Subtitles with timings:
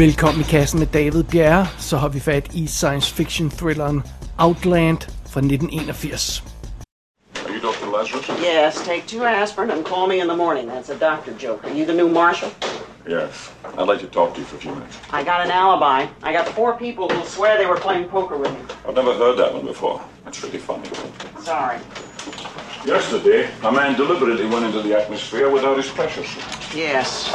[0.00, 4.02] Velkommen i kassen med David Bjerre, så har vi fat i science fiction thrilleren
[4.38, 4.98] Outland
[5.32, 6.42] fra 1981.
[7.34, 7.98] Are you Dr.
[7.98, 8.30] Lazarus?
[8.42, 10.68] Yes, take two aspirin and call me in the morning.
[10.68, 11.70] That's a doctor joke.
[11.70, 12.48] Are you the new marshal?
[13.08, 13.52] Yes.
[13.78, 14.96] I'd like to talk to you for a few minutes.
[15.12, 16.06] I got an alibi.
[16.22, 18.60] I got four people who'll swear they were playing poker with me.
[18.88, 20.00] I've never heard that one before.
[20.24, 20.88] That's really funny.
[21.40, 21.78] Sorry.
[22.86, 26.44] Yesterday, a man deliberately went into the atmosphere without his pressure suit.
[26.74, 27.28] Yes,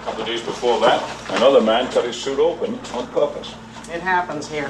[0.00, 3.54] A couple of days before that, another man cut his suit open on purpose.
[3.92, 4.68] it happens here.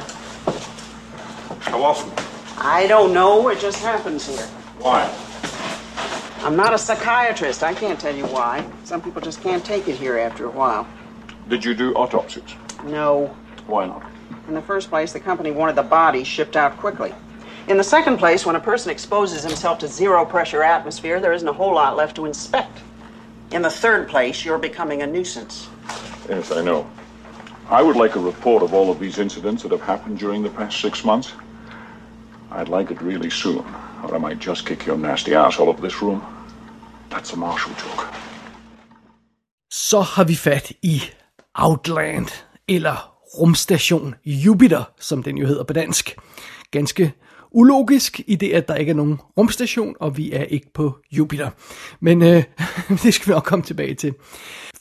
[1.61, 2.13] How often?
[2.59, 3.49] I don't know.
[3.49, 4.47] It just happens here.
[4.81, 5.09] Why?
[6.43, 7.63] I'm not a psychiatrist.
[7.63, 8.67] I can't tell you why.
[8.85, 10.89] Some people just can't take it here after a while.
[11.49, 12.57] Did you do autopsies?
[12.85, 13.27] No.
[13.67, 14.03] Why not?
[14.49, 17.15] In the first place, the company wanted the body shipped out quickly.
[17.69, 21.47] In the second place, when a person exposes himself to zero pressure atmosphere, there isn't
[21.47, 22.81] a whole lot left to inspect.
[23.53, 25.69] In the third place, you're becoming a nuisance.
[26.29, 26.87] Yes, I know.
[27.69, 30.51] I would like a report of all of these incidents that have happened during the
[30.51, 31.35] past six months.
[32.53, 33.65] I'd like it really soon,
[34.03, 36.23] or I might just kick your nasty ass all over this room.
[37.09, 38.07] That's a Marshall joke.
[39.71, 41.03] Så har vi fat i
[41.55, 42.29] Outland,
[42.69, 42.97] eller
[43.39, 46.17] rumstation Jupiter, som den jo hedder på dansk.
[46.71, 47.13] Ganske
[47.53, 51.51] ulogisk i det, at der ikke er nogen rumstation, og vi er ikke på Jupiter.
[52.01, 52.43] Men øh,
[53.03, 54.15] det skal vi nok komme tilbage til.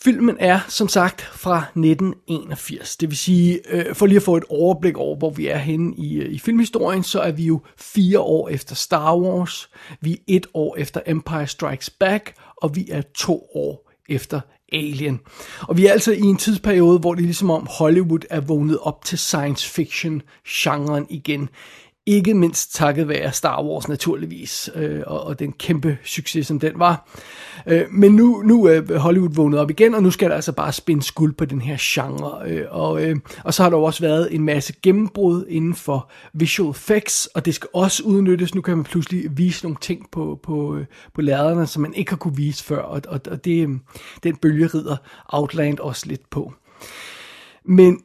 [0.03, 2.97] Filmen er som sagt fra 1981.
[2.97, 5.95] Det vil sige, øh, for lige at få et overblik over, hvor vi er henne
[5.97, 9.69] i, øh, i filmhistorien, så er vi jo fire år efter Star Wars,
[10.01, 14.41] vi er et år efter Empire Strikes Back, og vi er to år efter
[14.73, 15.19] Alien.
[15.61, 18.79] Og vi er altså i en tidsperiode, hvor det er ligesom om Hollywood er vågnet
[18.81, 21.49] op til science fiction genren igen.
[22.09, 26.71] Ikke mindst takket være Star Wars naturligvis, øh, og, og den kæmpe succes, som den
[26.75, 27.09] var.
[27.67, 30.73] Øh, men nu, nu er Hollywood vågnet op igen, og nu skal der altså bare
[30.73, 32.49] spænde skuld på den her genre.
[32.49, 36.11] Øh, og, øh, og så har der jo også været en masse gennembrud inden for
[36.33, 38.55] visual effects, og det skal også udnyttes.
[38.55, 42.11] Nu kan man pludselig vise nogle ting på, på, øh, på lærerne, som man ikke
[42.11, 43.76] har kunne vise før, og, og, og det, øh,
[44.23, 44.97] den bølge rider
[45.27, 46.53] Outland også lidt på.
[47.65, 48.02] Men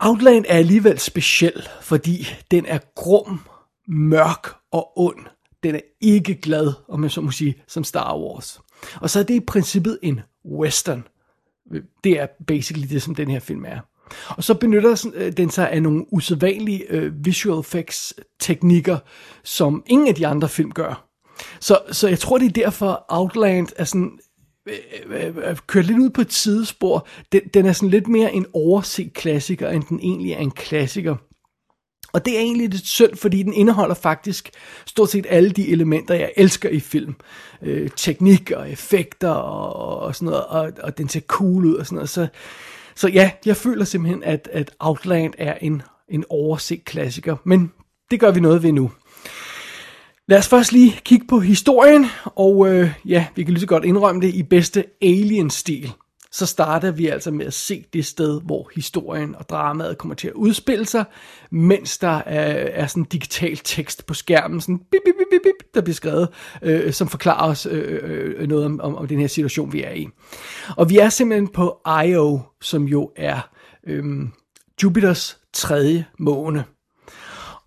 [0.00, 3.40] Outland er alligevel speciel, fordi den er grum,
[3.88, 5.18] mørk og ond.
[5.62, 8.60] Den er ikke glad, om man så må sige, som Star Wars.
[9.00, 11.06] Og så er det i princippet en western.
[12.04, 13.80] Det er basically det, som den her film er.
[14.28, 18.98] Og så benytter øh, den sig af nogle usædvanlige øh, visual effects teknikker,
[19.44, 21.08] som ingen af de andre film gør.
[21.60, 24.18] Så, så jeg tror, det er derfor Outland er sådan
[25.06, 27.06] Øh, øh, kørt lidt ud på et sidespor.
[27.32, 31.16] Den, den er sådan lidt mere en overset klassiker, end den egentlig er en klassiker.
[32.12, 34.50] Og det er egentlig lidt synd, fordi den indeholder faktisk
[34.86, 37.14] stort set alle de elementer, jeg elsker i film.
[37.62, 41.86] Øh, teknik og effekter og, og sådan noget, og, og den ser cool ud og
[41.86, 42.10] sådan noget.
[42.10, 42.28] Så,
[42.94, 47.72] så ja, jeg føler simpelthen, at, at Outland er en, en overset klassiker, men
[48.10, 48.90] det gør vi noget ved nu.
[50.28, 53.84] Lad os først lige kigge på historien, og øh, ja, vi kan lige så godt
[53.84, 55.92] indrømme det i bedste Alien-stil.
[56.32, 60.28] Så starter vi altså med at se det sted, hvor historien og dramaet kommer til
[60.28, 61.04] at udspille sig,
[61.50, 62.52] mens der er,
[62.82, 66.28] er sådan en digital tekst på skærmen, sådan bip, bip, bip, bip, der bliver skrevet,
[66.62, 69.92] øh, som forklarer os øh, øh, noget om, om, om den her situation, vi er
[69.92, 70.08] i.
[70.76, 73.50] Og vi er simpelthen på Io, som jo er
[73.86, 74.04] øh,
[74.82, 76.64] Jupiters tredje måne.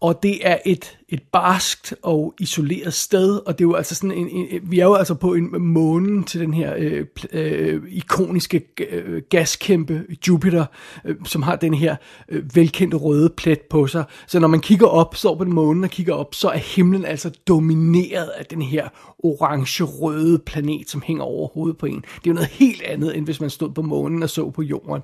[0.01, 4.12] Og det er et, et barskt og isoleret sted, og det er jo altså sådan
[4.12, 8.63] en, en vi er jo altså på en månen til den her øh, øh, ikoniske
[8.91, 10.66] øh, gaskæmpe Jupiter,
[11.06, 11.95] øh, som har den her
[12.29, 14.03] øh, velkendte røde plet på sig.
[14.28, 17.06] Så når man kigger op, står på den månen og kigger op, så er himlen
[17.06, 18.89] altså domineret af den her
[19.23, 22.01] orange-røde planet, som hænger over hovedet på en.
[22.01, 24.62] Det er jo noget helt andet, end hvis man stod på månen og så på
[24.62, 25.01] jorden.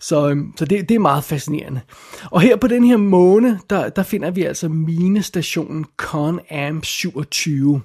[0.00, 1.80] Så, øhm, så det, det er meget fascinerende.
[2.24, 7.82] Og her på den her måne, der, der finder vi altså minestationen Con Am 27.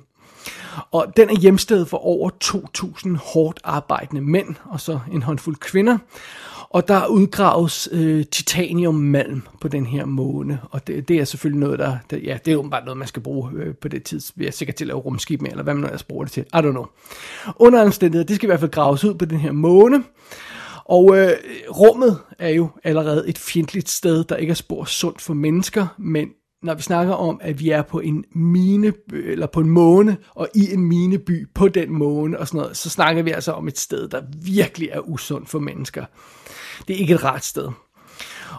[0.92, 5.98] Og den er hjemsted for over 2.000 hårdt arbejdende mænd, og så en håndfuld kvinder.
[6.70, 11.80] Og der udgraves øh, titaniummalm på den her måne, og det, det er selvfølgelig noget,
[11.80, 14.40] der, der ja, det er åbenbart noget, man skal bruge øh, på det tidspunkt.
[14.40, 16.32] Vi er sikkert til at lave rumskib med, eller hvad man nu ellers bruger det
[16.34, 16.44] til.
[16.44, 16.86] I don't know.
[17.56, 20.04] Under omstændigheder, det skal i hvert fald graves ud på den her måne.
[20.86, 21.30] Og øh,
[21.70, 26.30] rummet er jo allerede et fjendtligt sted, der ikke er spor sundt for mennesker, men
[26.64, 30.48] når vi snakker om, at vi er på en mine, eller på en måne, og
[30.56, 33.80] i en mineby på den måne og sådan noget, så snakker vi altså om et
[33.80, 36.06] sted, der virkelig er usundt for mennesker.
[36.88, 37.70] Det er ikke et rart sted.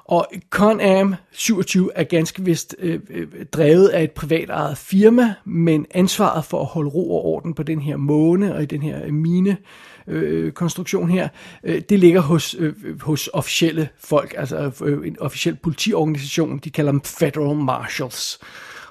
[0.04, 5.34] Og Con Am 27 er ganske vist øh, øh, drevet af et privat ejet firma,
[5.44, 8.82] men ansvaret for at holde ro og orden på den her måne og i den
[8.82, 9.56] her mine
[10.06, 11.28] øh, konstruktion her,
[11.64, 16.92] øh, det ligger hos, øh, hos officielle folk, altså øh, en officiel politiorganisation, de kalder
[16.92, 18.38] dem Federal Marshals.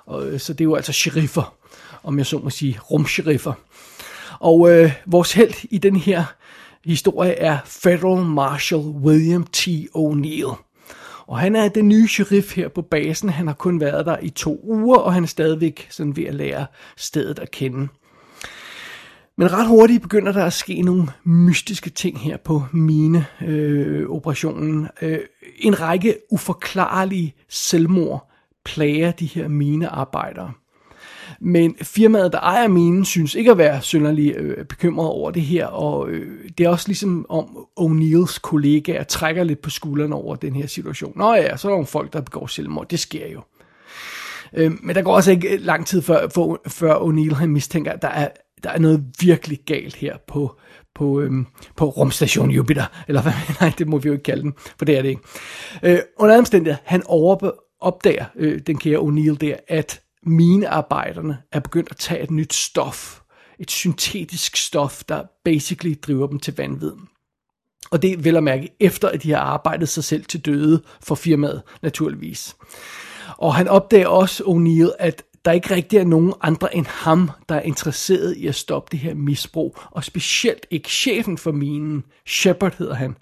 [0.06, 1.56] Og, øh, så det er jo altså sheriffer,
[2.04, 3.54] om jeg så må sige, rumsheriffer.
[4.40, 6.24] Og øh, vores held i den her
[6.86, 9.68] historie er Federal Marshal William T.
[9.96, 10.56] O'Neill.
[11.28, 13.30] Og han er den nye sheriff her på basen.
[13.30, 16.36] Han har kun været der i to uger, og han er stadigvæk sådan ved at
[16.36, 16.66] lære
[16.98, 17.88] stedet at kende.
[19.38, 24.88] Men ret hurtigt begynder der at ske nogle mystiske ting her på mine øh, operationen.
[25.02, 25.20] Øh,
[25.58, 28.32] en række uforklarlige selvmord
[28.66, 30.52] plager de her minearbejdere.
[31.40, 35.66] Men firmaet, der ejer minen, synes ikke at være synderlig øh, bekymret over det her,
[35.66, 40.56] og øh, det er også ligesom om O'Neills kollegaer trækker lidt på skuldrene over den
[40.56, 41.14] her situation.
[41.16, 42.88] Nå ja, så er der nogle folk, der begår selvmord.
[42.90, 43.42] Det sker jo.
[44.54, 48.02] Øh, men der går også ikke lang tid før, for, før O'Neill han mistænker, at
[48.02, 48.28] der er,
[48.64, 50.60] der er noget virkelig galt her på,
[50.96, 54.54] på, øhm, på rumstation Jupiter, eller hvad, nej, det må vi jo ikke kalde den,
[54.78, 55.22] for det er det ikke.
[55.84, 61.92] Øh, under omstændighed, han over, opdager øh, den kære O'Neill der, at minearbejderne er begyndt
[61.92, 63.22] at tage et nyt stof,
[63.60, 66.92] et syntetisk stof, der basically driver dem til vanvid.
[67.92, 70.84] Og det er vel at mærke efter, at de har arbejdet sig selv til døde
[71.02, 72.56] for firmaet, naturligvis.
[73.38, 77.56] Og han opdager også, O'Neill, at der ikke rigtig er nogen andre end ham, der
[77.56, 82.78] er interesseret i at stoppe det her misbrug, og specielt ikke chefen for minen, Shepard
[82.78, 83.18] hedder han.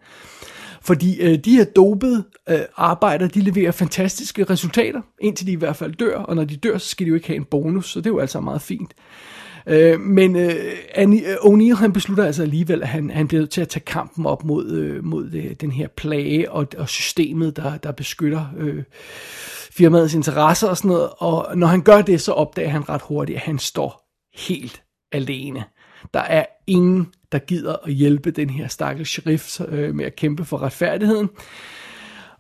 [0.82, 5.76] Fordi øh, de her dopede øh, arbejder, de leverer fantastiske resultater, indtil de i hvert
[5.76, 8.00] fald dør, og når de dør, så skal de jo ikke have en bonus, så
[8.00, 8.94] det er jo altså meget fint.
[8.94, 10.56] Øh, Øh, men øh,
[10.98, 14.26] øh, O'Neill han beslutter altså alligevel, at han, han bliver nødt til at tage kampen
[14.26, 18.84] op mod, øh, mod det, den her plage og, og systemet, der, der beskytter øh,
[19.72, 21.10] firmaets interesser og sådan noget.
[21.18, 24.08] Og når han gør det, så opdager han ret hurtigt, at han står
[24.48, 25.64] helt alene.
[26.14, 30.46] Der er ingen, der gider at hjælpe den her stakkels sheriff øh, med at kæmpe
[30.46, 31.30] for retfærdigheden.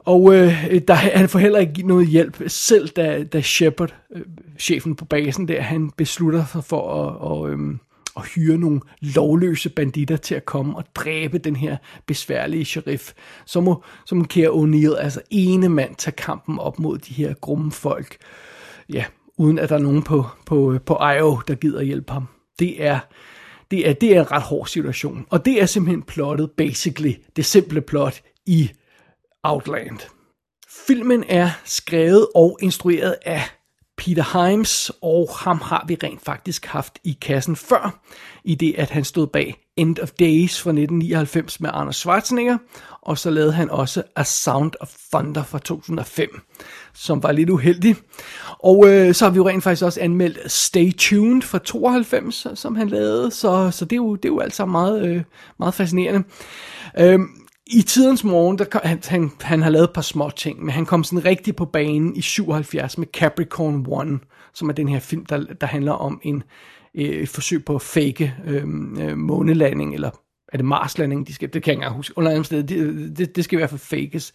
[0.05, 4.21] Og øh, der, han får heller ikke noget hjælp, selv da, da Shepard, øh,
[4.59, 7.77] chefen på basen der, han beslutter sig for at, og, øh,
[8.17, 13.11] at hyre nogle lovløse banditter til at komme og dræbe den her besværlige sheriff.
[13.45, 17.33] Så må, så må Kære O'Neill, altså ene mand, tage kampen op mod de her
[17.33, 18.17] grumme folk.
[18.93, 19.05] Ja,
[19.37, 22.27] uden at der er nogen på, på, øh, på IO, der gider hjælpe ham.
[22.59, 22.99] Det er,
[23.71, 25.25] det er, det er en ret hård situation.
[25.29, 28.71] Og det er simpelthen plottet, basically, det simple plot i
[29.43, 29.99] Outland.
[30.87, 33.41] Filmen er skrevet og instrueret af
[33.97, 38.01] Peter Himes, og ham har vi rent faktisk haft i kassen før,
[38.43, 42.57] i det at han stod bag End of Days fra 1999 med Arnold Schwarzenegger,
[43.01, 46.41] og så lavede han også A Sound of Thunder fra 2005,
[46.93, 47.95] som var lidt uheldig.
[48.59, 52.75] Og øh, så har vi jo rent faktisk også anmeldt Stay Tuned fra 92, som
[52.75, 55.23] han lavede, så, så det, er jo, det er jo altså meget, øh,
[55.59, 56.23] meget fascinerende.
[56.99, 57.19] Øh,
[57.71, 60.69] i tidens morgen, der kom, han, han, han har lavet et par små ting, men
[60.69, 64.19] han kom sådan rigtig på banen i 77 med Capricorn 1,
[64.53, 66.43] som er den her film, der, der handler om en,
[66.95, 70.11] øh, et forsøg på at fake øhm, øh, månelanding, eller
[70.51, 73.35] er det Marslanding, de skal, det kan jeg ikke huske, under andet sted, det, det,
[73.35, 74.33] det skal i hvert fald fakes.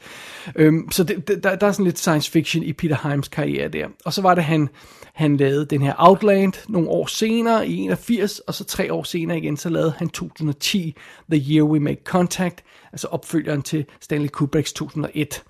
[0.56, 3.68] Øhm, så det, det, der, der er sådan lidt science fiction i Peter Himes karriere
[3.68, 3.88] der.
[4.04, 4.68] Og så var det, han,
[5.14, 9.38] han lavede den her Outland nogle år senere, i 81, og så tre år senere
[9.38, 10.94] igen, så lavede han 2010,
[11.32, 15.42] The Year We Make Contact, altså opfølgeren til Stanley Kubricks 2001.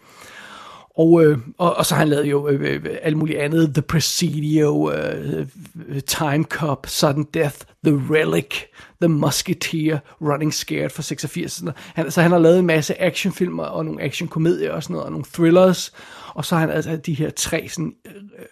[0.96, 3.74] Og, øh, og, og så har han lavet jo øh, øh, øh alt muligt andet.
[3.74, 5.46] The Presidio, øh,
[5.88, 8.54] øh Time Cup, Sudden Death, The Relic,
[9.00, 11.64] The Musketeer, Running Scared fra 86.
[11.94, 15.10] Han, så han har lavet en masse actionfilmer og nogle actionkomedier og sådan noget, og
[15.12, 15.92] nogle thrillers.
[16.34, 17.94] Og så har han altså de her tre sådan,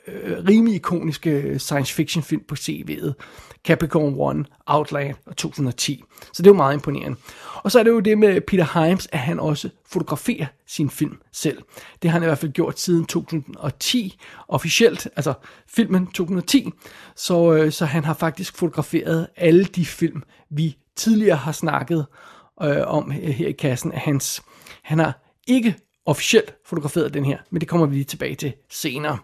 [0.09, 3.13] øh, øh rimelig ikoniske science fiction film på CV'et.
[3.65, 6.05] Capricorn 1, Outland og 2010.
[6.33, 7.19] Så det er jo meget imponerende.
[7.64, 11.18] Og så er det jo det med Peter Himes, at han også fotograferer sin film
[11.33, 11.62] selv.
[12.02, 14.18] Det har han i hvert fald gjort siden 2010,
[14.49, 15.35] officielt, altså
[15.68, 16.71] filmen 2010.
[17.16, 22.06] Så, øh, så han har faktisk fotograferet alle de film, vi tidligere har snakket
[22.62, 24.42] øh, om her i kassen af hans.
[24.83, 29.18] Han har ikke officielt fotograferet den her, men det kommer vi lige tilbage til senere.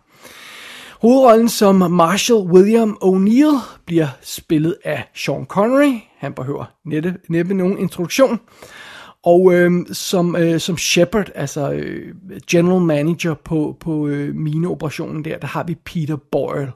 [1.00, 5.98] Hovedrollen som Marshall William O'Neill bliver spillet af Sean Connery.
[6.18, 8.40] Han behøver næppe, næppe nogen introduktion.
[9.22, 12.14] Og øh, som, øh, som Shepard, altså øh,
[12.50, 16.72] general manager på, på øh, mineoperationen der, der har vi Peter Boyle.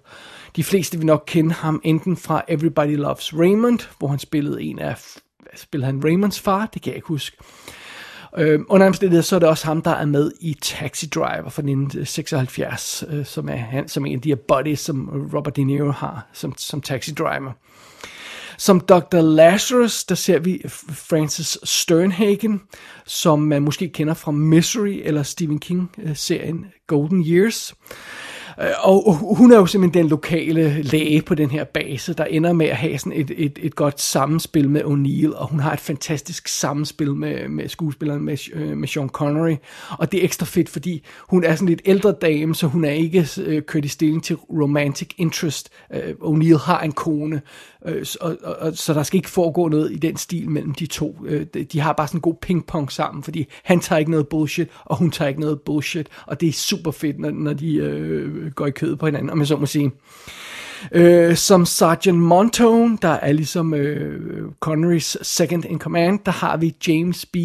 [0.57, 4.79] De fleste vil nok kende ham enten fra Everybody Loves Raymond, hvor han spillede en
[4.79, 4.97] af,
[5.57, 7.37] spillede han Raymonds far, det kan jeg ikke huske.
[8.39, 11.63] Øh, under omstændigheder, så er det også ham, der er med i Taxi Driver fra
[11.63, 15.65] 1976, øh, som, er, han, som er en af de her buddies, som Robert De
[15.65, 17.53] Niro har som, som Taxi Driver.
[18.59, 19.21] Som Dr.
[19.21, 22.61] Lazarus, der ser vi Francis Sternhagen,
[23.07, 27.75] som man måske kender fra Misery eller Stephen King-serien øh, Golden Years.
[28.61, 32.53] Øh, og hun er jo simpelthen den lokale læge på den her base, der ender
[32.53, 35.81] med at have sådan et, et, et godt sammenspil med O'Neill, og hun har et
[35.81, 39.57] fantastisk sammenspil med, med skuespilleren, med, øh, med Sean Connery.
[39.99, 42.91] Og det er ekstra fedt, fordi hun er sådan lidt ældre dame, så hun er
[42.91, 45.71] ikke øh, kørt i stilling til romantic interest.
[45.95, 47.41] Øh, O'Neill har en kone,
[47.87, 50.87] øh, og, og, og, så der skal ikke foregå noget i den stil mellem de
[50.87, 51.17] to.
[51.27, 54.69] Øh, de har bare sådan en god pingpong sammen, fordi han tager ikke noget bullshit,
[54.85, 58.44] og hun tager ikke noget bullshit, og det er super fedt, når, når de øh,
[58.51, 59.93] går i kød på hinanden, om jeg så må sige.
[60.93, 66.75] Øh, som Sergeant Montone, der er ligesom øh, Connerys second in command, der har vi
[66.89, 67.37] James B.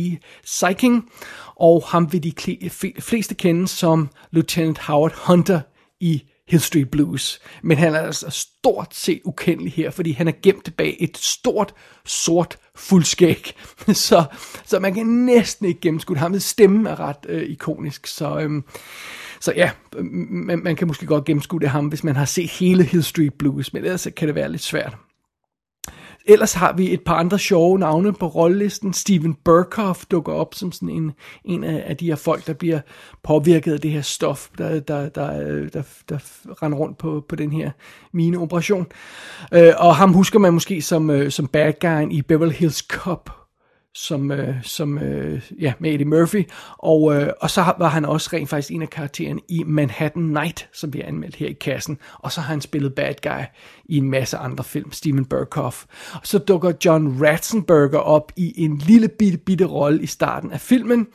[0.43, 1.09] Syking,
[1.55, 5.59] og ham vil de fleste kende som Lieutenant Howard Hunter
[5.99, 7.39] i Hill Street Blues.
[7.63, 11.73] Men han er altså stort set ukendelig her, fordi han er gemt bag et stort,
[12.05, 13.53] sort fuldskæg.
[14.07, 14.23] så,
[14.65, 16.31] så man kan næsten ikke gennemskue ham.
[16.31, 18.39] Hans stemme er ret øh, ikonisk, så...
[18.39, 18.61] Øh,
[19.41, 19.71] så ja,
[20.29, 23.33] man, man kan måske godt gennemskue det ham, hvis man har set hele Hill Street
[23.33, 24.97] Blues, men ellers kan det være lidt svært.
[26.25, 28.93] Ellers har vi et par andre sjove navne på rollelisten.
[28.93, 31.11] Steven Burkhoff dukker op som sådan en,
[31.45, 32.79] en af de her folk, der bliver
[33.23, 35.31] påvirket af det her stof, der, der, der,
[35.73, 36.17] der, der
[36.63, 37.71] render rundt på, på den her
[38.11, 38.87] mineoperation.
[39.53, 43.38] Øh, og ham husker man måske som, øh, som bad guyen i Beverly Hills Cop,
[43.95, 48.29] som, øh, som øh, ja, med Eddie Murphy, og, øh, og så var han også
[48.33, 51.97] rent faktisk en af karaktererne i Manhattan Night, som vi har anmeldt her i kassen,
[52.13, 53.43] og så har han spillet bad guy
[53.85, 55.85] i en masse andre film, Steven Burkhoff.
[56.13, 60.61] Og så dukker John Ratzenberger op i en lille bitte, bitte rolle i starten af
[60.61, 61.07] filmen,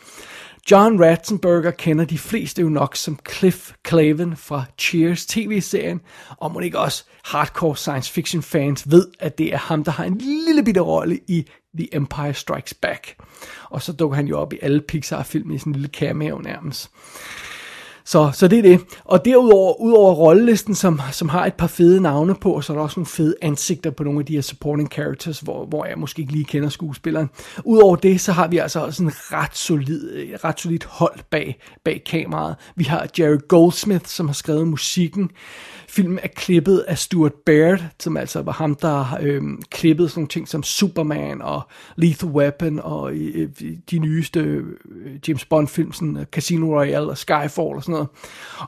[0.70, 6.00] John Ratzenberger kender de fleste jo nok som Cliff Clavin fra Cheers tv-serien,
[6.36, 10.04] og må ikke også hardcore science fiction fans ved, at det er ham, der har
[10.04, 11.46] en lille bitte rolle i
[11.78, 13.16] The Empire Strikes Back.
[13.70, 16.90] Og så dukker han jo op i alle Pixar-film i sådan en lille cameo nærmest.
[18.06, 18.80] Så, så det er det.
[19.04, 22.82] Og derudover, udover rollelisten, som, som har et par fede navne på, så er der
[22.82, 26.20] også nogle fede ansigter på nogle af de her supporting characters, hvor, hvor jeg måske
[26.20, 27.30] ikke lige kender skuespilleren.
[27.64, 32.02] Udover det, så har vi altså også en ret solid, ret solid hold bag, bag
[32.06, 32.56] kameraet.
[32.76, 35.30] Vi har Jerry Goldsmith, som har skrevet musikken.
[35.94, 40.28] Filmen er klippet af Stuart Baird, som altså var ham, der øh, klippede sådan nogle
[40.28, 41.62] ting som Superman og
[41.96, 44.64] Lethal Weapon og øh, øh de nyeste øh,
[45.28, 48.08] James Bond-film, sådan øh, Casino Royale og Skyfall og sådan noget.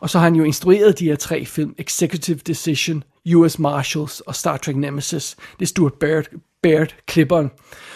[0.01, 3.05] Og så har han jo instrueret de her tre film, Executive Decision,
[3.35, 5.37] US Marshals og Star Trek Nemesis.
[5.59, 6.25] Det er Stuart Baird,
[6.67, 7.51] Baird klipperen.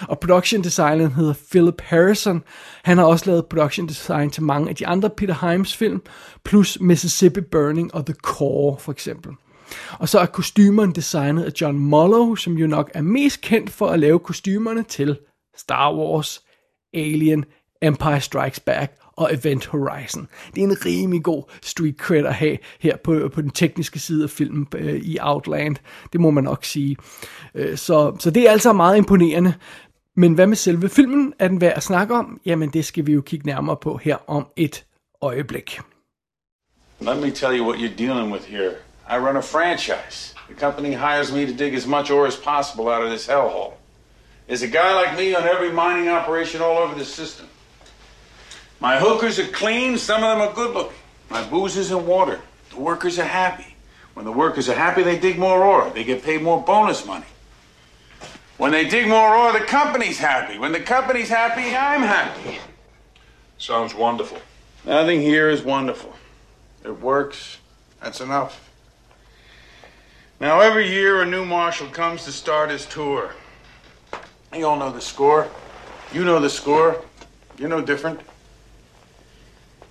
[0.09, 2.43] Og production designeren hedder Philip Harrison.
[2.85, 6.03] Han har også lavet production design til mange af de andre Peter Himes film,
[6.45, 9.33] plus Mississippi Burning og The Core for eksempel.
[9.99, 13.89] Og så er kostymerne designet af John Mollo, som jo nok er mest kendt for
[13.89, 15.19] at lave kostymerne til
[15.57, 16.43] Star Wars,
[16.95, 17.45] Alien,
[17.83, 20.29] Empire Strikes Back og Event Horizon.
[20.55, 24.25] Det er en rimelig god street cred at have her på, på den tekniske side
[24.25, 25.77] af filmen øh, i Outland.
[26.13, 26.97] Det må man nok sige.
[27.55, 29.55] Øh, så, så det er altså meget imponerende.
[30.17, 31.33] Men hvad med selve filmen?
[31.39, 32.41] Er den værd at snakke om?
[32.47, 34.85] Jamen det skal vi jo kigge nærmere på her om et
[35.21, 35.81] øjeblik.
[37.01, 38.73] Let me tell you what you're dealing with here.
[39.11, 40.35] I run a franchise.
[40.49, 43.73] The company hires me to dig as much ore as possible out of this hellhole.
[44.49, 47.47] There's a guy like me on every mining operation all over the system.
[48.81, 50.97] My hookers are clean, some of them are good looking.
[51.29, 52.41] My booze is in water.
[52.71, 53.77] The workers are happy.
[54.15, 55.91] When the workers are happy, they dig more ore.
[55.91, 57.27] They get paid more bonus money.
[58.57, 60.59] When they dig more ore, the company's happy.
[60.59, 62.59] When the company's happy, I'm happy.
[63.59, 64.39] Sounds wonderful.
[64.85, 66.15] Nothing here is wonderful.
[66.85, 67.59] It works.
[68.03, 68.71] That's enough.
[70.41, 73.35] Now, every year, a new marshal comes to start his tour.
[74.55, 75.49] You all know the score.
[76.13, 77.03] You know the score.
[77.59, 78.21] You're no different.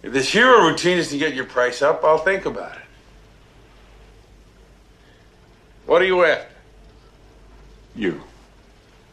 [0.03, 2.83] If this hero routine is to get your price up, I'll think about it.
[5.85, 6.55] What are you after?
[7.95, 8.21] You.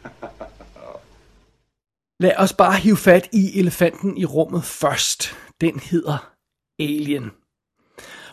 [2.19, 5.35] Lad os bare hive fat i elefanten i rummet først.
[5.61, 6.33] Den hedder
[6.79, 7.31] Alien.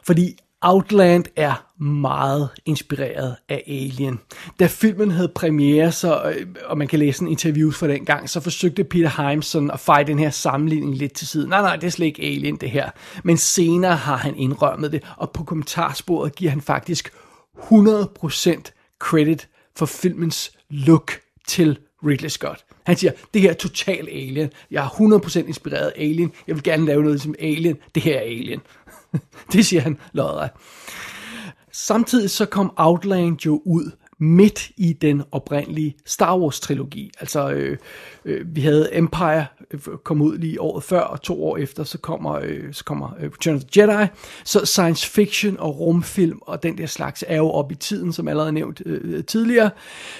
[0.03, 4.21] Fordi Outland er meget inspireret af Alien.
[4.61, 8.31] Da filmen havde premiere, så, øh, og man kan læse en interview fra den gang,
[8.31, 11.49] så forsøgte Peter Heimson at feje den her sammenligning lidt til siden.
[11.49, 12.91] Nej, nej, det er slet ikke Alien det her.
[13.25, 17.13] Men senere har han indrømmet det, og på kommentarsporet giver han faktisk
[17.59, 21.13] 100% credit for filmens look
[21.47, 22.65] til Ridley Scott.
[22.87, 24.51] Han siger, det her er total Alien.
[24.71, 26.33] Jeg er 100% inspireret af Alien.
[26.47, 27.77] Jeg vil gerne lave noget som Alien.
[27.95, 28.61] Det her er Alien.
[29.53, 30.51] det siger han lodret.
[31.73, 33.91] Samtidig så kom Outland jo ud
[34.25, 37.11] midt i den oprindelige Star Wars trilogi.
[37.21, 37.77] Altså, øh,
[38.25, 41.99] øh, vi havde Empire øh, kom ud lige året før, og to år efter, så
[41.99, 44.07] kommer, øh, så kommer øh, Return of the Jedi.
[44.45, 48.29] Så science fiction og rumfilm og den der slags er jo op i tiden, som
[48.29, 49.71] allerede nævnt øh, øh, tidligere.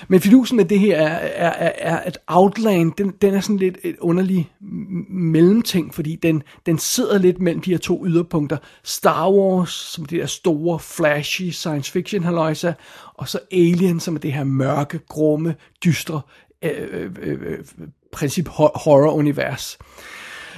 [0.09, 3.57] Men fidusen med det her er, er, er, er at Outland, den, den er sådan
[3.57, 4.53] lidt et underlig
[5.11, 8.57] mellemting, fordi den, den sidder lidt mellem de her to yderpunkter.
[8.83, 12.73] Star Wars, som det der store, flashy science fiction haløjsa,
[13.15, 15.55] og så Alien, som er det her mørke, grumme,
[15.85, 16.21] dystre
[16.63, 17.59] øh, øh, øh, øh
[18.13, 19.79] princip horror-univers.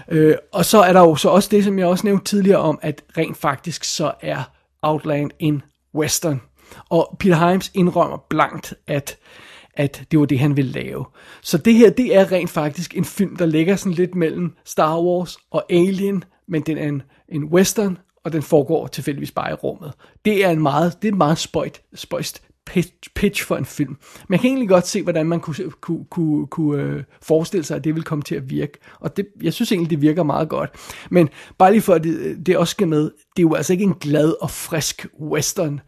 [0.09, 2.79] Øh, og så er der jo så også det, som jeg også nævnte tidligere om,
[2.83, 4.43] at rent faktisk så er
[4.83, 5.63] Outland en
[5.95, 6.41] western.
[6.91, 9.19] Og Peter Himes indrømmer blankt, at
[9.77, 11.05] at det var det, han ville lave.
[11.43, 15.01] Så det her, det er rent faktisk en film, der ligger sådan lidt mellem Star
[15.01, 19.55] Wars og Alien, men den er en, en western, og den foregår tilfældigvis bare i
[19.55, 19.93] rummet.
[20.25, 23.97] Det er en meget, det er en meget spøjt, spøjst pitch, pitch for en film.
[24.29, 27.85] Man kan egentlig godt se, hvordan man kunne, kunne, kunne, kunne øh, forestille sig, at
[27.85, 28.79] det ville komme til at virke.
[29.01, 30.71] Og det, jeg synes egentlig, det virker meget godt.
[31.11, 31.29] Men
[31.59, 33.95] bare lige for, at det, det også skal med, det er jo altså ikke en
[33.95, 35.81] glad og frisk western.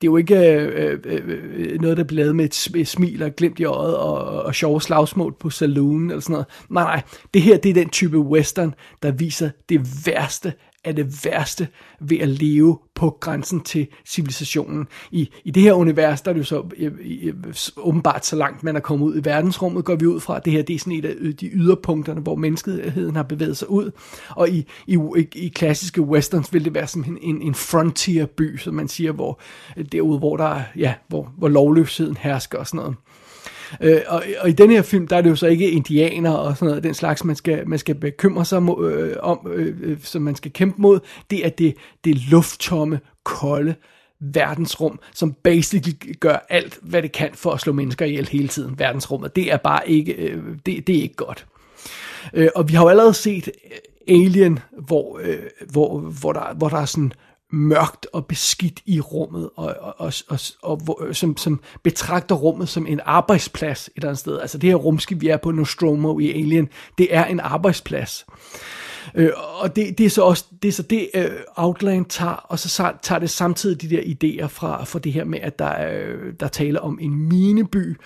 [0.00, 1.20] Det er jo ikke øh, øh,
[1.56, 4.54] øh noget, der bliver lavet med et, et smil og glimt i øjet og, og
[4.54, 6.46] sjove slagsmål på saloon eller sådan noget.
[6.70, 7.02] Nej, nej.
[7.34, 10.52] Det her, det er den type western, der viser det værste
[10.86, 11.68] er det værste
[12.00, 14.86] ved at leve på grænsen til civilisationen.
[15.10, 17.32] I, i det her univers, der er det jo så øh, øh, øh, i, i,
[17.76, 20.38] åbenbart så langt, man er kommet ud i verdensrummet, går vi ud fra.
[20.38, 23.90] Det her det er sådan et af de yderpunkterne, hvor menneskeheden har bevæget sig ud.
[24.28, 24.98] Og i, i,
[25.34, 29.40] i klassiske westerns vil det være som en, en, en frontier-by, som man siger, hvor
[29.92, 32.96] derude, hvor der ja, hvor, hvor lovløsheden hersker og sådan noget.
[33.80, 36.56] Øh, og, og i den her film, der er det jo så ikke indianer og
[36.56, 39.98] sådan noget, den slags, man skal, man skal bekymre sig mod, øh, om, øh, øh,
[40.02, 41.00] som man skal kæmpe mod.
[41.30, 43.74] Det er det, det lufttomme, kolde
[44.20, 48.78] verdensrum, som basically gør alt, hvad det kan for at slå mennesker ihjel hele tiden.
[48.78, 51.46] Verdensrummet, det er bare ikke, øh, det, det er ikke godt.
[52.34, 55.38] Øh, og vi har jo allerede set øh, Alien, hvor, øh,
[55.70, 57.12] hvor, hvor, der, hvor der er sådan
[57.52, 62.68] mørkt og beskidt i rummet, og, og, og, og, og og som, som betragter rummet
[62.68, 64.38] som en arbejdsplads et eller andet sted.
[64.40, 68.26] Altså det her rumskib, vi er på Nostromo i Alien, det er en arbejdsplads.
[69.14, 69.30] Øh,
[69.60, 72.92] og det, det er så også det, er så det øh, Outland tager, og så
[73.02, 76.48] tager det samtidig de der idéer fra, fra det her med, at der, øh, der
[76.48, 77.96] taler om en mineby,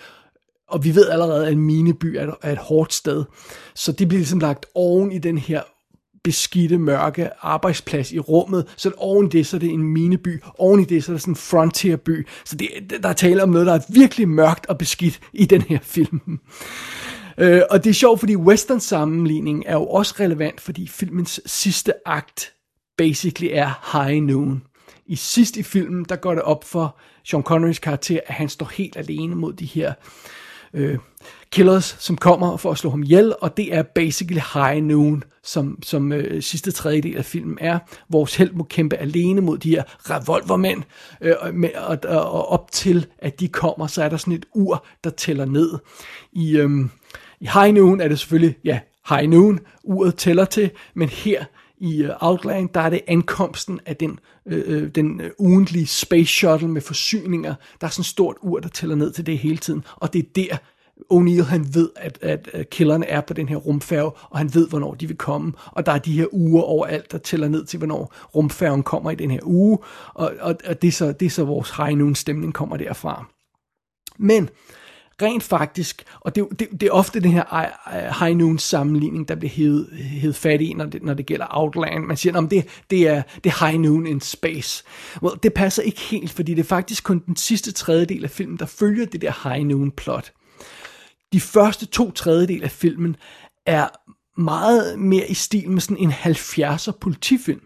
[0.69, 3.25] og vi ved allerede, at en mineby er, er et hårdt sted.
[3.75, 5.63] Så det bliver ligesom lagt oven i den her
[6.25, 10.81] beskidte, mørke arbejdsplads i rummet, så oven i det, så er det en mineby, oven
[10.81, 12.69] i det, så er det sådan en frontierby, så det,
[13.03, 16.21] der er tale om noget, der er virkelig mørkt og beskidt i den her film.
[17.39, 21.93] øh, og det er sjovt, fordi western sammenligning er jo også relevant, fordi filmens sidste
[22.07, 22.53] akt
[22.99, 24.63] basically er high noon.
[25.07, 28.67] I sidst i filmen, der går det op for Sean Connerys karakter, at han står
[28.67, 29.93] helt alene mod de her
[30.75, 30.99] øh,
[31.53, 35.83] killers, som kommer for at slå ham ihjel, og det er basically High Noon, som,
[35.83, 37.79] som øh, sidste tredjedel af filmen er.
[38.09, 40.83] Vores held må kæmpe alene mod de her revolvermænd,
[41.21, 44.47] øh, med, og, og, og op til, at de kommer, så er der sådan et
[44.55, 45.79] ur, der tæller ned.
[46.33, 46.71] I, øh,
[47.41, 51.45] i High Noon er det selvfølgelig, ja, High Noon, uret tæller til, men her
[51.79, 56.33] i øh, Outland, der er det ankomsten af den, øh, øh den øh, ugentlige space
[56.33, 57.55] shuttle med forsyninger.
[57.81, 60.19] Der er sådan et stort ur, der tæller ned til det hele tiden, og det
[60.19, 60.57] er der,
[61.13, 64.69] O'Neill han ved, at, at, at killerne er på den her rumfærge, og han ved,
[64.69, 65.53] hvornår de vil komme.
[65.67, 69.15] Og der er de her uger overalt, der tæller ned til, hvornår rumfærgen kommer i
[69.15, 69.79] den her uge.
[70.15, 73.27] Og, og, og det, er så, det er så vores high noon stemning kommer derfra.
[74.19, 74.49] Men
[75.23, 79.51] rent faktisk, og det, det, det er ofte den her high noon sammenligning, der bliver
[79.51, 82.05] hed, hed fat i, når det, når det gælder Outland.
[82.05, 84.85] Man siger, at det, det, er, det er high noon in space.
[85.23, 88.57] Well, det passer ikke helt, fordi det er faktisk kun den sidste tredjedel af filmen,
[88.57, 90.33] der følger det der high noon plot
[91.33, 93.17] de første to tredjedel af filmen
[93.67, 93.89] er
[94.41, 97.61] meget mere i stil med sådan en 70'er politifilm.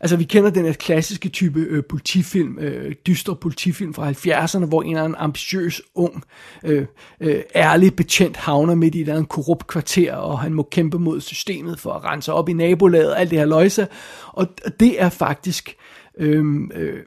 [0.00, 4.82] Altså, vi kender den her klassiske type øh, politifilm, øh, dystre politifilm fra 70'erne, hvor
[4.82, 6.22] en eller anden ambitiøs, ung,
[6.64, 6.86] øh,
[7.20, 10.98] øh, ærlig betjent havner midt i et eller andet korrupt kvarter, og han må kæmpe
[10.98, 13.86] mod systemet for at rense op i nabolaget, alt det her løjse.
[14.26, 14.48] Og
[14.80, 15.76] det er faktisk...
[16.18, 16.98] Øh, øh,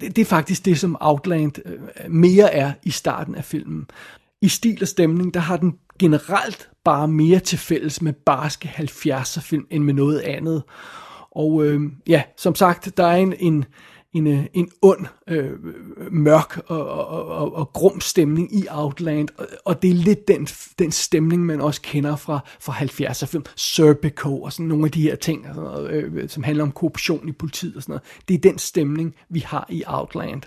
[0.00, 3.86] det er faktisk det, som Outland øh, mere er i starten af filmen
[4.44, 9.40] i stil og stemning, der har den generelt bare mere til fælles med barske 70'er
[9.40, 10.62] film end med noget andet.
[11.30, 13.64] Og øh, ja, som sagt, der er en, en,
[14.12, 15.50] en, øh, en ond, øh,
[16.10, 20.46] mørk og, og, og, og grum stemning i Outland, og, og det er lidt den,
[20.78, 25.02] den stemning, man også kender fra, fra 70'er film, Serpico og sådan nogle af de
[25.02, 28.02] her ting, og sådan noget, øh, som handler om korruption i politiet og sådan noget.
[28.28, 30.42] Det er den stemning, vi har i Outland.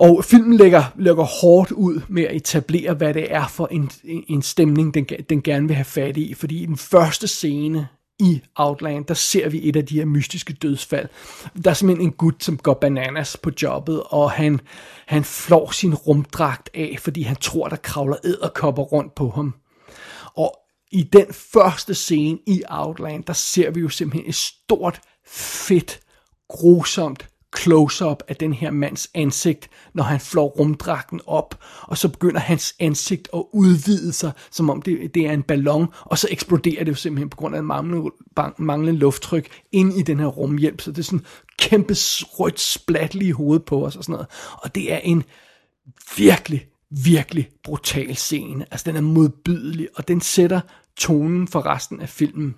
[0.00, 4.42] Og filmen lægger, lægger hårdt ud med at etablere, hvad det er for en, en
[4.42, 6.34] stemning, den, den gerne vil have fat i.
[6.34, 10.52] Fordi i den første scene i Outland, der ser vi et af de her mystiske
[10.52, 11.08] dødsfald.
[11.64, 14.60] Der er simpelthen en gut, som går bananas på jobbet, og han,
[15.06, 19.54] han flår sin rumdragt af, fordi han tror, der kravler æderkopper rundt på ham.
[20.36, 20.58] Og
[20.92, 26.00] i den første scene i Outland, der ser vi jo simpelthen et stort, fedt,
[26.48, 32.40] grusomt close-up af den her mands ansigt, når han flår rumdragten op, og så begynder
[32.40, 36.84] hans ansigt at udvide sig, som om det, det er en ballon, og så eksploderer
[36.84, 38.10] det jo simpelthen på grund af manglende,
[38.58, 41.24] manglende lufttryk ind i den her rumhjælp, så det er sådan
[41.58, 44.26] kæmpe rødt splat lige i hovedet på os og sådan noget.
[44.52, 45.24] Og det er en
[46.16, 48.66] virkelig, virkelig brutal scene.
[48.70, 50.60] Altså den er modbydelig, og den sætter
[50.96, 52.54] tonen for resten af filmen.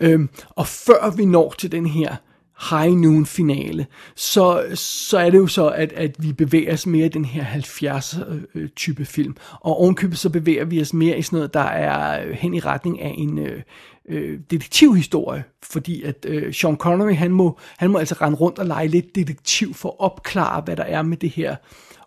[0.00, 2.16] Øhm, og før vi når til den her
[2.60, 7.06] high noon finale, så, så er det jo så, at, at vi bevæger os mere
[7.06, 9.36] i den her 70'er øh, øh, type film.
[9.60, 12.60] Og ovenkøbet så bevæger vi os mere i sådan noget, der er øh, hen i
[12.60, 13.62] retning af en øh,
[14.08, 18.66] øh, detektivhistorie, fordi at øh, Sean Connery, han må, han må altså rende rundt og
[18.66, 21.56] lege lidt detektiv for at opklare, hvad der er med det her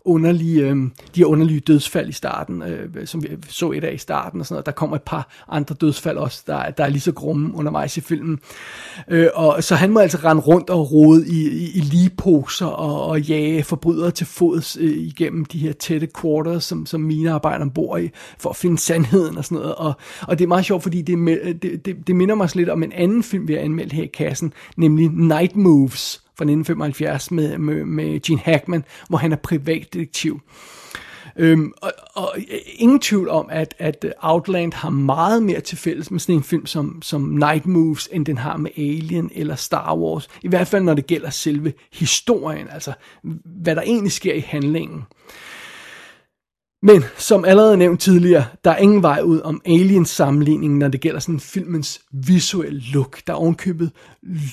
[0.05, 0.75] underlige, øh,
[1.15, 4.45] de her underlige dødsfald i starten, øh, som vi så et af i starten og
[4.45, 4.65] sådan noget.
[4.65, 8.01] Der kommer et par andre dødsfald også, der, der er lige så grumme undervejs i
[8.01, 8.39] filmen.
[9.07, 13.05] Øh, og så han må altså rende rundt og rode i, i, i ligeposer og,
[13.05, 17.97] og jage forbrydere til fods øh, igennem de her tætte quarters, som, som minearbejderne bor
[17.97, 18.09] i,
[18.39, 19.75] for at finde sandheden og sådan noget.
[19.75, 21.17] Og, og det er meget sjovt, fordi det,
[21.62, 24.09] det, det, det minder mig lidt om en anden film, vi har anmeldt her i
[24.13, 30.41] kassen, nemlig Night Moves, fra 1975 med, med, med Gene Hackman, hvor han er privatdetektiv.
[31.36, 36.12] Øhm, og, og øh, ingen tvivl om, at, at Outland har meget mere til fælles
[36.12, 39.95] med sådan en film som, som Night Moves, end den har med Alien eller Star
[39.95, 40.28] Wars.
[40.41, 42.93] I hvert fald når det gælder selve historien, altså
[43.45, 45.04] hvad der egentlig sker i handlingen.
[46.82, 51.02] Men som allerede nævnt tidligere, der er ingen vej ud om Aliens sammenligning, når det
[51.02, 53.22] gælder sådan filmens visuelle look.
[53.28, 53.92] Der er ovenkøbet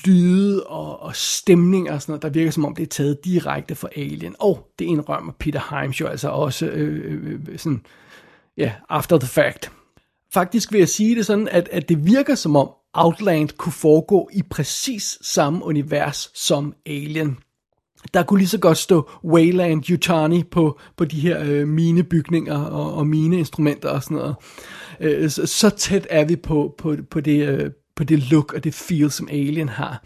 [0.05, 3.75] lyde og, og stemning og sådan noget, der virker som om det er taget direkte
[3.75, 4.35] fra Alien.
[4.39, 7.81] Og det indrømmer Peter Himes jo altså også øh, øh, øh, øh sådan,
[8.57, 9.71] ja, yeah, after the fact.
[10.33, 14.29] Faktisk vil jeg sige det sådan, at, at det virker som om Outland kunne foregå
[14.33, 17.37] i præcis samme univers som Alien
[18.13, 22.93] der kunne lige så godt stå Wayland Yutani på, på de her øh, minebygninger og,
[22.93, 24.35] og mineinstrumenter og sådan noget.
[24.99, 28.63] Øh, så, så tæt er vi på, på, på, det, øh, på det look og
[28.63, 30.03] det feel, som Alien har.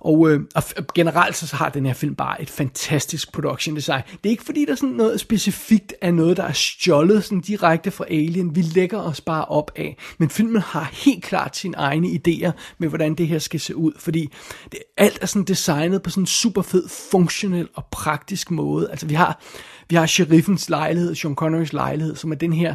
[0.00, 0.62] Og, øh, og
[0.94, 4.02] generelt så har den her film bare et fantastisk production design.
[4.12, 7.40] Det er ikke fordi, der er sådan noget specifikt af noget, der er stjålet sådan
[7.40, 8.56] direkte fra Alien.
[8.56, 9.96] Vi lægger os bare op af.
[10.18, 13.92] Men filmen har helt klart sine egne idéer med, hvordan det her skal se ud.
[13.98, 14.32] Fordi
[14.72, 18.90] det, alt er sådan designet på sådan en super fed, funktionel og praktisk måde.
[18.90, 19.40] Altså vi har,
[19.88, 22.74] vi har sheriffens lejlighed, Sean Connerys lejlighed, som er den her...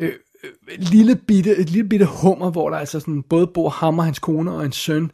[0.00, 3.98] Øh, øh lille bitte, et lille bitte hummer, hvor der altså sådan både bor ham
[3.98, 5.10] og hans kone og en søn,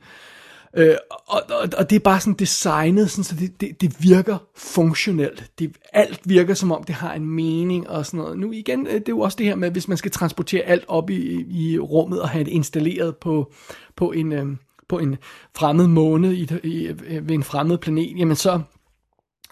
[0.76, 4.38] Øh, og, og, og det er bare sådan designet, sådan, så det, det, det virker
[4.56, 5.50] funktionelt.
[5.58, 8.38] Det, alt virker som om det har en mening og sådan noget.
[8.38, 10.85] Nu igen, øh, det er jo også det her med, hvis man skal transportere alt
[10.88, 13.52] op i, i rummet og have det installeret på,
[13.96, 14.32] på en...
[14.32, 14.46] Øh,
[14.88, 15.16] på en
[15.56, 18.61] fremmed måne i, i, øh, ved en fremmed planet, jamen så,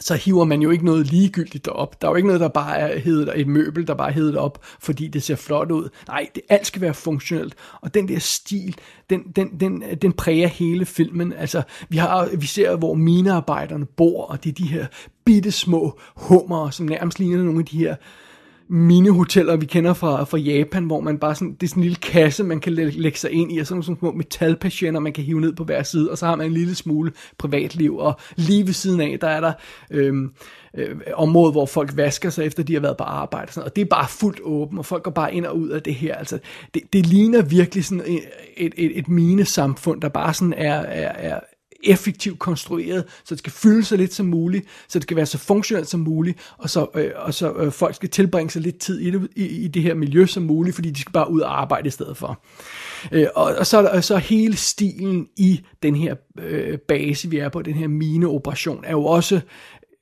[0.00, 2.02] så hiver man jo ikke noget ligegyldigt op.
[2.02, 4.64] Der er jo ikke noget, der bare er hedder et møbel, der bare hedder op,
[4.80, 5.88] fordi det ser flot ud.
[6.08, 7.54] Nej, det, alt skal være funktionelt.
[7.80, 8.76] Og den der stil,
[9.10, 11.32] den, den, den, den præger hele filmen.
[11.32, 14.86] Altså, vi, har, vi ser, hvor minearbejderne bor, og det er de her
[15.24, 17.96] bitte små hummer, som nærmest ligner nogle af de her
[18.72, 21.96] minihoteller, vi kender fra, fra Japan, hvor man bare sådan, det er sådan en lille
[22.02, 25.24] kasse, man kan læ- lægge sig ind i, og sådan nogle små metalpatienter, man kan
[25.24, 28.66] hive ned på hver side, og så har man en lille smule privatliv, og lige
[28.66, 29.52] ved siden af, der er der
[29.90, 30.32] øhm,
[30.74, 33.76] øh, område, hvor folk vasker sig, efter de har været på arbejde, og, sådan, og
[33.76, 36.14] det er bare fuldt åbent, og folk går bare ind og ud af det her,
[36.14, 36.38] altså,
[36.74, 38.20] det, det ligner virkelig sådan et,
[38.56, 41.40] et, et, et minesamfund, der bare sådan er, er, er
[41.84, 45.38] effektivt konstrueret, så det skal fylde så lidt som muligt, så det skal være så
[45.38, 49.00] funktionelt som muligt, og så, øh, og så øh, folk skal tilbringe sig lidt tid
[49.00, 51.60] i det, i, i det her miljø som muligt, fordi de skal bare ud og
[51.60, 52.42] arbejde i stedet for.
[53.12, 57.62] Øh, og, og så, så hele stilen i den her øh, base, vi er på,
[57.62, 59.40] den her mineoperation, er jo også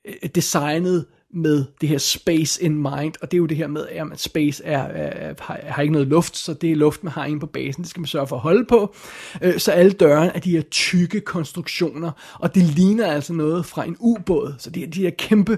[0.05, 3.87] øh, designet med det her space in mind, og det er jo det her med,
[3.87, 7.25] at space er, er, har, har ikke noget luft, så det er luft, man har
[7.25, 8.95] inde på basen, det skal man sørge for at holde på.
[9.41, 13.85] Øh, så alle dørene er de her tykke konstruktioner, og det ligner altså noget fra
[13.85, 15.57] en ubåd, så det er de her kæmpe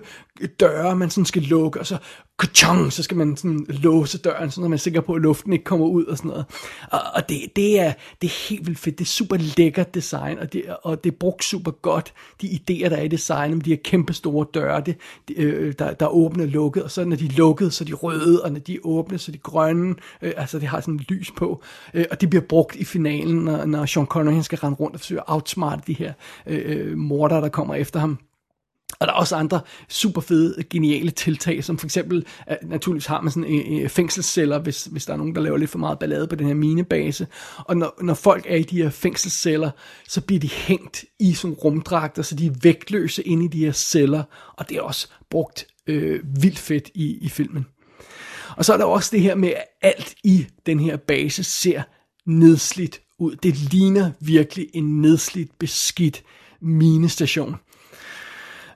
[0.59, 1.97] døre, man sådan skal lukke, og så
[2.41, 5.65] kuchong, så skal man sådan låse døren, så man er sikker på, at luften ikke
[5.65, 6.45] kommer ud og sådan noget.
[6.91, 8.99] Og, og det, det, er, det er helt vildt fedt.
[8.99, 12.13] Det er super lækkert design, og det, og det er brugt super godt.
[12.41, 14.95] De idéer, der er i designet med de her kæmpe store døre, det,
[15.27, 17.83] de, øh, der, der er åbne og lukket, og så når de er lukket, så
[17.83, 19.95] er de røde, og når de er åbne, så er de grønne.
[20.21, 21.63] Øh, altså, det har sådan et lys på.
[21.93, 24.99] Øh, og det bliver brugt i finalen, når, når Sean Connery skal rende rundt og
[24.99, 26.13] forsøge at outsmarte de her
[26.47, 28.17] øh, øh morder, der kommer efter ham.
[28.99, 32.25] Og der er også andre super fede, geniale tiltag, som for eksempel,
[32.61, 35.69] naturligvis har man sådan øh, øh, fængselsceller, hvis, hvis der er nogen, der laver lidt
[35.69, 37.27] for meget ballade på den her minebase.
[37.57, 39.71] Og når, når folk er i de her fængselsceller,
[40.07, 43.71] så bliver de hængt i sådan rumdragter, så de er vægtløse inde i de her
[43.71, 44.23] celler.
[44.53, 47.65] Og det er også brugt øh, vildt fedt i, i filmen.
[48.57, 51.81] Og så er der også det her med, at alt i den her base ser
[52.25, 53.35] nedslidt ud.
[53.35, 56.23] Det ligner virkelig en nedslidt, beskidt
[56.61, 57.55] minestation.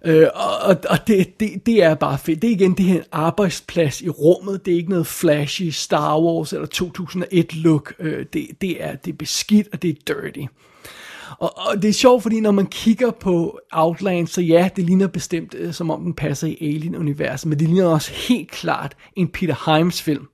[0.06, 2.41] Øh, og og det, det, det er bare fedt.
[2.41, 4.65] Det er igen det her arbejdsplads i rummet.
[4.65, 7.94] Det er ikke noget flashy Star Wars eller 2001 look.
[8.00, 10.46] Øh, det, det, er, det er beskidt, og det er dirty.
[11.39, 15.08] Og, og det er sjovt, fordi når man kigger på Outland, så ja, det ligner
[15.08, 19.28] bestemt, øh, som om den passer i Alien-universet, men det ligner også helt klart en
[19.28, 20.28] Peter Himes film.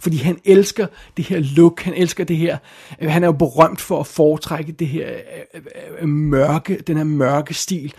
[0.00, 0.86] Fordi han elsker
[1.16, 2.58] det her look, han elsker det her,
[3.00, 5.16] øh, han er jo berømt for at foretrække det her øh,
[5.54, 5.62] øh,
[6.00, 7.94] øh mørke, den her mørke stil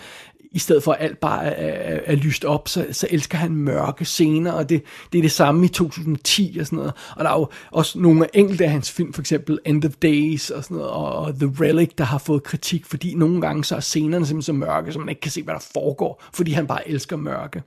[0.56, 3.56] i stedet for at alt bare er, er, er lyst op, så, så elsker han
[3.56, 6.94] mørke scener, og det, det er det samme i 2010 og sådan noget.
[7.15, 9.91] Og der er jo også nogle af enkelte af hans film, for eksempel End of
[9.91, 13.76] Days og sådan noget, og The Relic, der har fået kritik, fordi nogle gange så
[13.76, 16.68] er scenerne simpelthen så mørke, så man ikke kan se, hvad der foregår, fordi han
[16.68, 17.63] bare elsker mørke.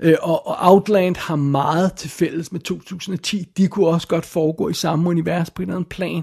[0.00, 3.48] Øh, og, og Outland har meget til fælles med 2010.
[3.56, 6.22] De kunne også godt foregå i samme univers på en eller anden plan.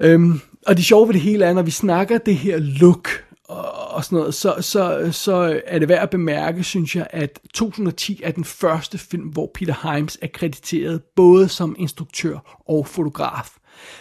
[0.00, 3.08] Øhm, og det sjove ved det hele er, når vi snakker det her look,
[3.52, 8.20] og, sådan noget, så, så, så er det værd at bemærke, synes jeg, at 2010
[8.22, 13.50] er den første film, hvor Peter Himes er krediteret både som instruktør og fotograf.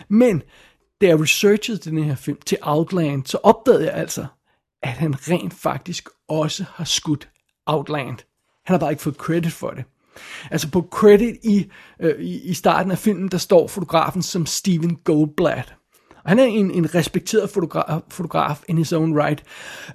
[0.10, 0.42] Men
[1.02, 4.26] da jeg researchede den her film til Outland, så opdagede jeg altså,
[4.84, 7.30] at han rent faktisk også har skudt
[7.66, 8.18] Outland.
[8.66, 9.84] Han har bare ikke fået credit for det.
[10.52, 14.96] Altså på credit i, øh, i, i starten af filmen, der står fotografen som Steven
[14.96, 15.76] Goldblatt.
[16.26, 19.44] Han er en, en respekteret fotograf, fotograf in his own right.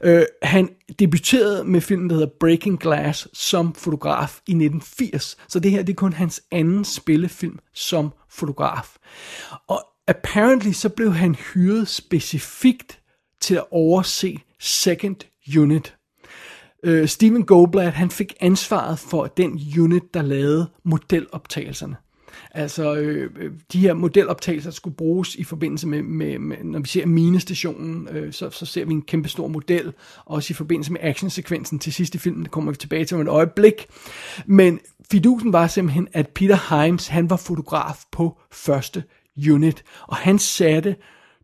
[0.07, 5.37] Uh, han debuterede med filmen, der hedder Breaking Glass, som fotograf i 1980.
[5.49, 8.97] Så det her det er kun hans anden spillefilm som fotograf.
[9.69, 13.01] Og apparently så blev han hyret specifikt
[13.41, 15.17] til at overse Second
[15.59, 15.97] Unit.
[16.87, 21.97] Uh, Steven Goldblatt, han fik ansvaret for den unit, der lavede modeloptagelserne.
[22.57, 26.89] Altså, øh, øh, de her modeloptagelser skulle bruges i forbindelse med, med, med når vi
[26.89, 29.93] ser minestationen, øh, så, så ser vi en kæmpe stor model,
[30.25, 33.29] også i forbindelse med actionsekvensen til sidste film, det kommer vi tilbage til om et
[33.29, 33.87] øjeblik.
[34.47, 39.05] Men fidusen var simpelthen, at Peter Himes, han var fotograf på første
[39.51, 40.97] unit, og han satte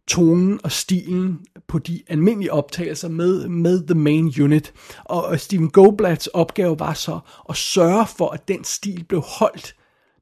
[0.07, 4.73] tonen og stilen på de almindelige optagelser med, med The Main Unit.
[5.05, 9.75] Og Steven Goldblatts opgave var så at sørge for, at den stil blev holdt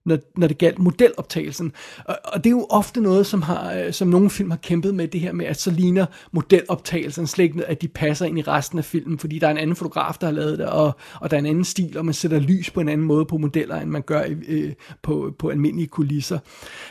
[0.05, 1.73] når, når det galt modeloptagelsen.
[2.05, 4.95] Og, og det er jo ofte noget, som, har, øh, som nogle film har kæmpet
[4.95, 8.43] med, det her med, at så ligner modeloptagelsen slet ikke, at de passer ind i
[8.43, 11.31] resten af filmen, fordi der er en anden fotograf, der har lavet det, og, og
[11.31, 13.81] der er en anden stil, og man sætter lys på en anden måde på modeller,
[13.81, 16.39] end man gør øh, på, på almindelige kulisser.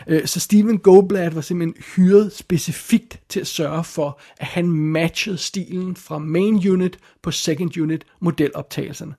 [0.07, 5.37] Øh, så Steven Goldblatt var simpelthen hyret specifikt til at sørge for, at han matchede
[5.37, 9.13] stilen fra main unit på second unit modeloptagelserne.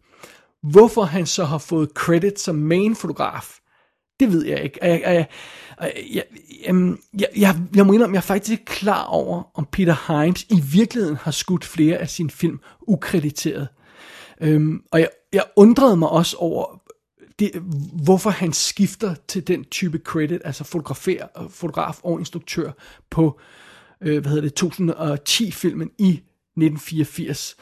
[0.63, 3.60] Hvorfor han så har fået credit som main fotograf,
[4.21, 4.79] det ved jeg ikke.
[4.83, 5.27] Jeg, jeg,
[5.81, 6.25] jeg, jeg,
[7.15, 10.61] jeg, jeg, jeg må indrømme, jeg er faktisk ikke klar over, om Peter Himes i
[10.73, 13.69] virkeligheden har skudt flere af sine film ukrediteret.
[14.41, 16.81] Øhm, og jeg, jeg undrede mig også over,
[17.39, 17.51] det,
[18.05, 22.71] hvorfor han skifter til den type credit, altså fotografer, fotograf og instruktør
[23.11, 23.41] på
[24.01, 27.57] øh, hvad hedder det, 2010-filmen i 1984.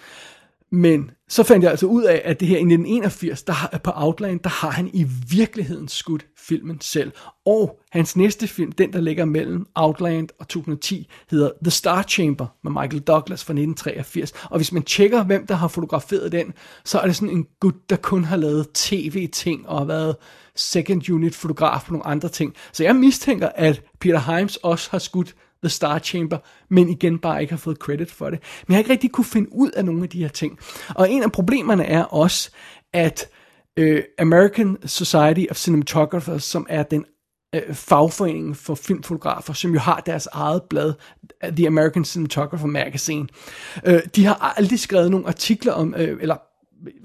[0.71, 3.91] Men så fandt jeg altså ud af, at det her i 1981, der har, på
[3.95, 7.13] Outland, der har han i virkeligheden skudt filmen selv.
[7.47, 12.47] Og hans næste film, den der ligger mellem Outland og 2010, hedder The Star Chamber
[12.65, 14.33] med Michael Douglas fra 1983.
[14.45, 16.53] Og hvis man tjekker, hvem der har fotograferet den,
[16.85, 20.17] så er det sådan en gut, der kun har lavet tv-ting og har været
[20.57, 22.55] second unit fotograf på nogle andre ting.
[22.73, 27.41] Så jeg mistænker, at Peter Himes også har skudt The Star Chamber, men igen bare
[27.41, 28.39] ikke har fået credit for det.
[28.67, 30.59] Men jeg har ikke rigtig kunne finde ud af nogle af de her ting.
[30.95, 32.51] Og en af problemerne er også,
[32.93, 33.29] at
[33.77, 37.05] øh, American Society of Cinematographers, som er den
[37.55, 40.93] øh, fagforeningen for filmfotografer, som jo har deres eget blad,
[41.43, 43.29] The American Cinematographer Magazine.
[43.87, 46.37] Øh, de har aldrig skrevet nogle artikler om, øh, eller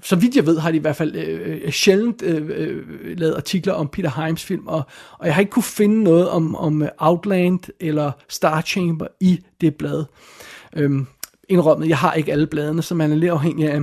[0.02, 3.34] så vidt jeg ved, har de i hvert fald øh, øh, sjældent øh, øh, lavet
[3.34, 4.82] artikler om Peter Heims film, og,
[5.18, 9.40] og jeg har ikke kunne finde noget om, om øh, Outland eller Star Chamber i
[9.60, 10.04] det blad.
[10.76, 11.06] Øhm,
[11.48, 13.80] indrømmet, jeg har ikke alle bladene, så man er lidt afhængig af,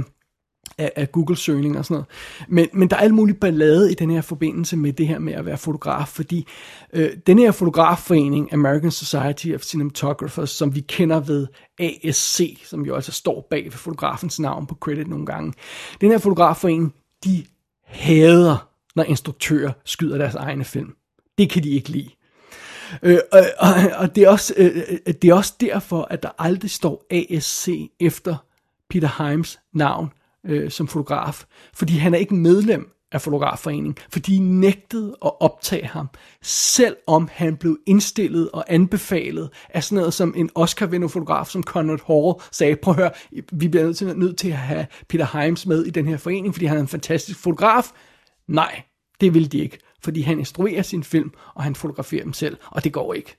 [0.82, 2.08] af, af Google-søgning og sådan noget.
[2.48, 5.34] Men, men der er alt muligt ballade i den her forbindelse med det her med
[5.34, 6.48] at være fotograf, fordi
[6.94, 11.48] øh, den her fotografforening, American Society of Cinematographers, som vi kender ved
[11.80, 15.54] ASC, som jo altså står bag ved fotografens navn på credit nogle gange,
[16.02, 17.46] den her fotografforening, de
[17.86, 20.96] hader, når instruktører skyder deres egne film.
[21.38, 22.10] Det kan de ikke lide.
[23.04, 26.30] Øh, og, og, og det, er også, øh, øh det er også derfor, at der
[26.38, 28.36] aldrig står ASC efter
[28.90, 30.10] Peter Heims navn
[30.46, 35.86] øh, som fotograf, fordi han er ikke medlem af Fotografforeningen, fordi de nægtede at optage
[35.86, 36.10] ham,
[36.42, 42.00] selvom han blev indstillet og anbefalet af sådan noget som en oscar fotograf som Conrad
[42.08, 43.12] Hall sagde, prøv at høre,
[43.52, 46.54] vi bliver nødt til, nødt til at have Peter Heims med i den her forening,
[46.54, 47.92] fordi han er en fantastisk fotograf.
[48.48, 48.82] Nej,
[49.22, 52.84] det vil de ikke, fordi han instruerer sin film, og han fotograferer dem selv, og
[52.84, 53.38] det går ikke.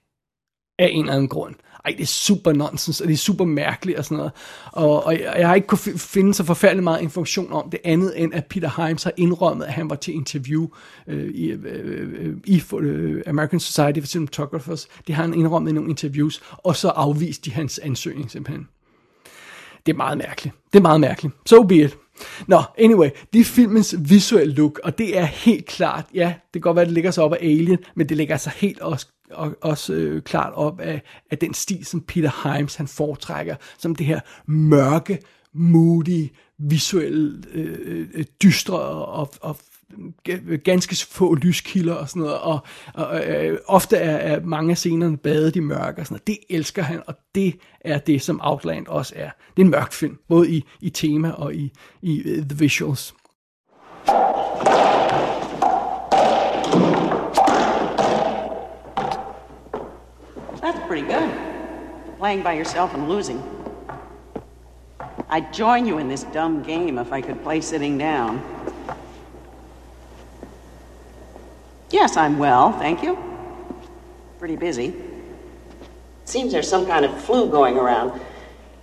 [0.78, 3.98] Af en eller anden grund ej, det er super nonsens, og det er super mærkeligt
[3.98, 4.32] og sådan noget.
[4.72, 8.22] Og, og jeg, jeg har ikke kunne finde så forfærdelig meget information om det andet,
[8.22, 10.68] end at Peter Himes har indrømmet, at han var til interview
[11.06, 14.88] øh, i, øh, øh, i øh, American Society for Cinematographers.
[15.06, 18.68] Det har han indrømmet i nogle interviews, og så afviste de hans ansøgning simpelthen.
[19.86, 20.56] Det er meget mærkeligt.
[20.72, 21.34] Det er meget mærkeligt.
[21.46, 21.96] So be it.
[22.46, 26.60] Nå, anyway, det er filmens visuelle look, og det er helt klart, ja, det kan
[26.60, 29.06] godt være, at det ligger sig op af Alien, men det ligger sig helt også
[29.30, 33.94] og, også øh, klart op af, af den stil, som Peter Himes han foretrækker, som
[33.94, 35.18] det her mørke,
[35.54, 39.56] moody, visuelle, øh, øh, øh dystre og, og
[40.64, 42.60] ganske få lyskilder og sådan noget, og,
[42.94, 46.26] og øh, ofte er, er mange af scenerne badet i mørke og sådan noget.
[46.26, 49.30] Det elsker han, og det er det, som Outland også er.
[49.56, 53.14] Det er en mørk film, både i, i tema og i, i uh, the visuals.
[60.92, 61.30] pretty good.
[62.18, 63.42] Playing by yourself and losing.
[65.30, 68.51] I'd join you in this dumb game if I could play sitting down.
[71.92, 73.18] Yes, I'm well, thank you.
[74.38, 74.94] Pretty busy.
[76.24, 78.18] Seems there's some kind of flu going around.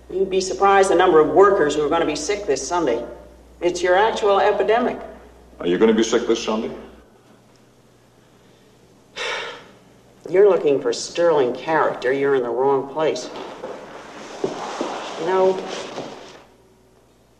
[0.08, 3.04] You'd be surprised the number of workers who are going to be sick this Sunday.
[3.60, 4.98] It's your actual epidemic.
[5.58, 6.74] Are you going to be sick this Sunday?
[10.30, 13.28] you're looking for sterling character, you're in the wrong place.
[15.18, 15.58] You know,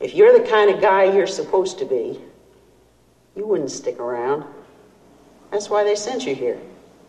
[0.00, 2.20] if you're the kind of guy you're supposed to be,
[3.36, 4.44] you wouldn't stick around.
[5.52, 6.56] That's why they sent you here.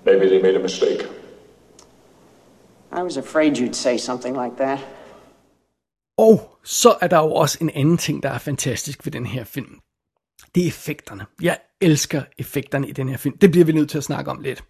[0.06, 1.02] Maybe they made a mistake.
[2.92, 4.80] I was afraid you'd say something like that.
[6.18, 9.44] Og så er der jo også en anden ting, der er fantastisk ved den her
[9.44, 9.80] film.
[10.56, 11.26] Det er effekterne.
[11.42, 13.38] Jeg elsker effekterne i den her film.
[13.38, 14.64] Det bliver vi nødt til at snakke om lidt.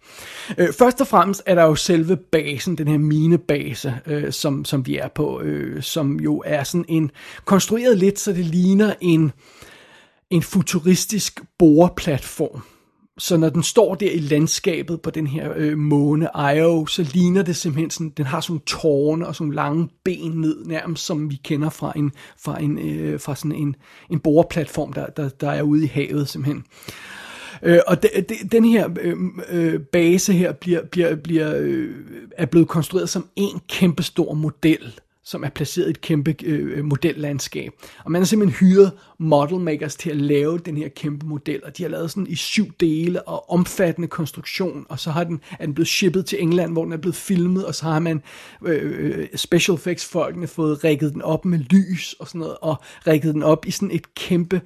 [0.58, 4.86] Øh, først og fremmest er der jo selve basen, den her minebase, øh, som, som
[4.86, 7.10] vi er på, øh, som jo er sådan en
[7.44, 9.32] konstrueret lidt, så det ligner en,
[10.30, 12.62] en futuristisk boreplatform
[13.18, 17.42] så når den står der i landskabet på den her øh, måne Io, så ligner
[17.42, 21.40] det simpelthen sådan, den har sådan tårne og sådan lange ben ned, nærmest som vi
[21.44, 23.76] kender fra en, fra en, øh, fra sådan en,
[24.10, 26.64] en boreplatform, der, der, der er ude i havet simpelthen.
[27.62, 29.16] Øh, og de, de, den her øh,
[29.50, 31.94] øh, base her bliver, bliver, bliver, øh,
[32.36, 36.84] er blevet konstrueret som en kæmpestor model som er placeret i et kæmpe øh, øh
[36.84, 37.72] modellandskab.
[38.04, 41.76] Og man har simpelthen hyret model makers til at lave den her kæmpe model, og
[41.76, 45.64] de har lavet sådan i syv dele og omfattende konstruktion, og så har den, er
[45.66, 48.22] den blevet shippet til England, hvor den er blevet filmet, og så har man
[48.64, 52.76] øh, øh special effects folkene fået rækket den op med lys og sådan noget, og
[53.06, 54.60] rækket den op i sådan et kæmpe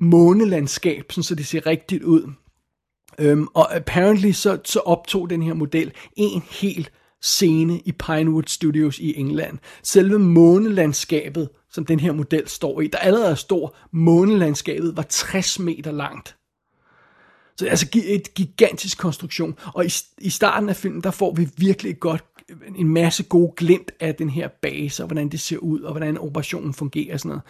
[0.00, 2.32] månelandskab, sådan så det ser rigtigt ud.
[3.18, 6.92] Øhm, og apparently så, så optog den her model en helt
[7.26, 9.58] scene i Pinewood Studios i England.
[9.82, 15.58] Selve månelandskabet, som den her model står i, der allerede er stor, månelandskabet var 60
[15.58, 16.36] meter langt.
[17.56, 19.58] Så det er altså et gigantisk konstruktion.
[19.74, 22.24] Og i, i starten af filmen, der får vi virkelig et godt
[22.76, 26.18] en masse gode glimt af den her base, og hvordan det ser ud, og hvordan
[26.18, 27.42] operationen fungerer og sådan noget.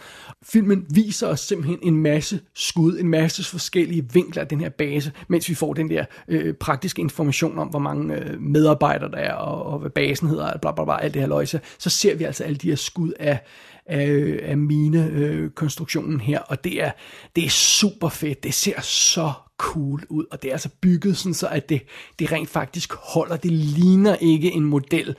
[0.43, 5.11] Filmen viser os simpelthen en masse skud, en masse forskellige vinkler af den her base,
[5.27, 9.33] mens vi får den der øh, praktiske information om, hvor mange øh, medarbejdere der er,
[9.33, 11.61] og, og hvad basen hedder, bla bla bla, alt det her løjse.
[11.77, 13.39] Så ser vi altså alle de her skud af,
[13.85, 16.91] af, af mine øh, konstruktionen her, og det er,
[17.35, 18.43] det er super fedt.
[18.43, 21.81] Det ser så cool ud, og det er altså bygget sådan så, at det,
[22.19, 23.37] det rent faktisk holder.
[23.37, 25.15] Det ligner ikke en model,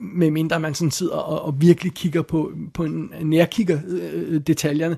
[0.00, 4.96] medmindre man sådan sidder og, og virkelig kigger på, på en nærkigger øh, øh, detaljerne.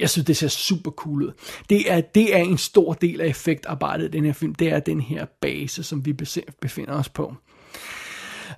[0.00, 1.32] Jeg synes, det ser super cool ud.
[1.70, 4.54] Det er, det er en stor del af effektarbejdet i den her film.
[4.54, 6.12] Det er den her base, som vi
[6.60, 7.34] befinder os på.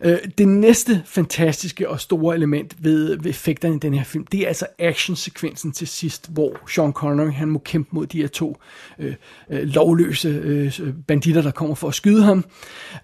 [0.04, 4.40] Øh, det næste fantastiske og store element ved, ved effekterne i den her film, det
[4.40, 8.56] er altså actionsekvensen til sidst, hvor Sean Connery han må kæmpe mod de her to
[8.98, 9.14] øh,
[9.50, 12.44] øh, lovløse øh, banditter, der kommer for at skyde ham.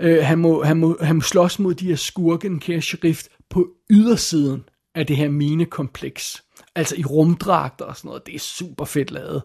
[0.01, 3.69] Øh, han, må, han, må, han må slås mod de her skurken, kære sheriff, på
[3.91, 4.65] ydersiden
[4.97, 6.43] af det her minekompleks
[6.77, 8.27] altså i rumdragter og sådan noget.
[8.27, 9.43] Det er super fedt lavet.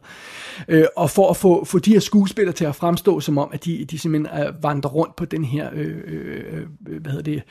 [0.67, 3.65] Øh, og for at få, få de her skuespillere til at fremstå som om, at
[3.65, 7.43] de, de simpelthen er vandrer rundt på den her, øh, øh, øh hvad hedder det,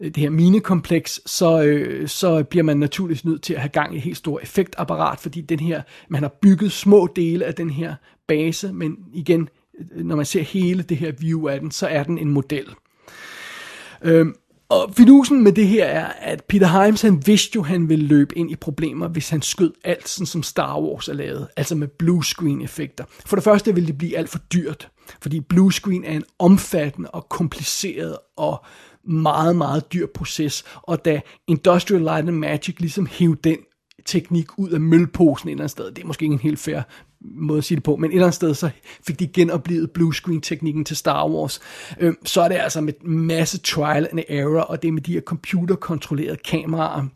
[0.00, 3.94] øh, det her minekompleks, så, øh, så bliver man naturligvis nødt til at have gang
[3.94, 7.70] i et helt stort effektapparat, fordi den her, man har bygget små dele af den
[7.70, 7.94] her
[8.28, 9.48] base, men igen,
[9.90, 12.66] når man ser hele det her view af den, så er den en model.
[14.02, 14.26] Øh,
[14.68, 18.38] og fidusen med det her er, at Peter Himes, han vidste jo, han ville løbe
[18.38, 21.88] ind i problemer, hvis han skød alt, sådan som Star Wars er lavet, altså med
[21.88, 23.04] blue screen effekter.
[23.26, 24.88] For det første ville det blive alt for dyrt,
[25.22, 28.64] fordi blue screen er en omfattende og kompliceret og
[29.08, 33.56] meget, meget dyr proces, og da Industrial Light and Magic ligesom hævde den
[34.06, 35.90] teknik ud af mølposen et eller andet sted.
[35.90, 36.82] Det er måske ikke en helt fair
[37.24, 38.70] måde at sige det på, men et eller andet sted så
[39.06, 41.60] fik de genoplevet bluescreen-teknikken til Star Wars.
[42.00, 45.12] Øh, så er det altså med masse trial and error, og det er med de
[45.12, 47.06] her computerkontrollerede kameraer.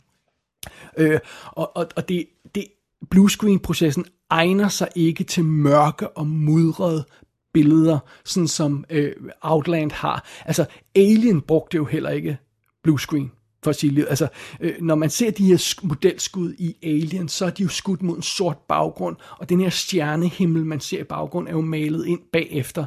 [0.97, 2.65] Øh, og og, og det, det
[3.11, 7.05] bluescreen-processen egner sig ikke til mørke og mudrede
[7.53, 10.29] billeder, sådan som øh, Outland har.
[10.45, 10.65] Altså,
[10.97, 12.39] Alien brugte jo heller ikke
[12.83, 13.33] bluescreen
[13.69, 14.29] for at sige Altså,
[14.61, 18.17] øh, når man ser de her modelskud i Alien, så er de jo skudt mod
[18.17, 22.21] en sort baggrund, og den her stjernehimmel, man ser i baggrund, er jo malet ind
[22.33, 22.85] bagefter.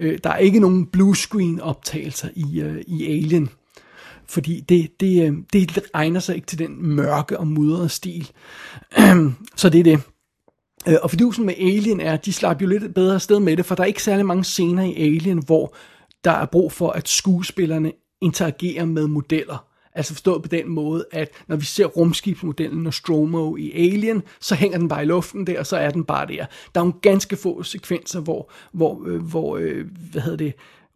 [0.00, 3.48] Øh, der er ikke nogen bluescreen optagelser i, øh, i Alien,
[4.26, 8.30] fordi det, det, øh, det egner sig ikke til den mørke og mudrede stil.
[9.56, 10.00] så det er det.
[10.88, 13.66] Øh, og fidusen med Alien er, at de slapper jo lidt bedre sted med det,
[13.66, 15.74] for der er ikke særlig mange scener i Alien, hvor
[16.24, 19.67] der er brug for, at skuespillerne interagerer med modeller.
[19.94, 24.78] Altså forstået på den måde, at når vi ser rumskibsmodellen Nostromo i Alien, så hænger
[24.78, 26.46] den bare i luften der, og så er den bare der.
[26.74, 30.54] Der er nogle ganske få sekvenser, hvor, hvor, øh, hvor øh, hvad hedder det,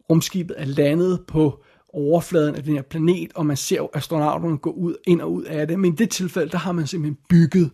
[0.09, 1.63] rumskibet er landet på
[1.93, 5.67] overfladen af den her planet, og man ser astronauterne gå ud, ind og ud af
[5.67, 5.79] det.
[5.79, 7.71] Men i det tilfælde, der har man simpelthen bygget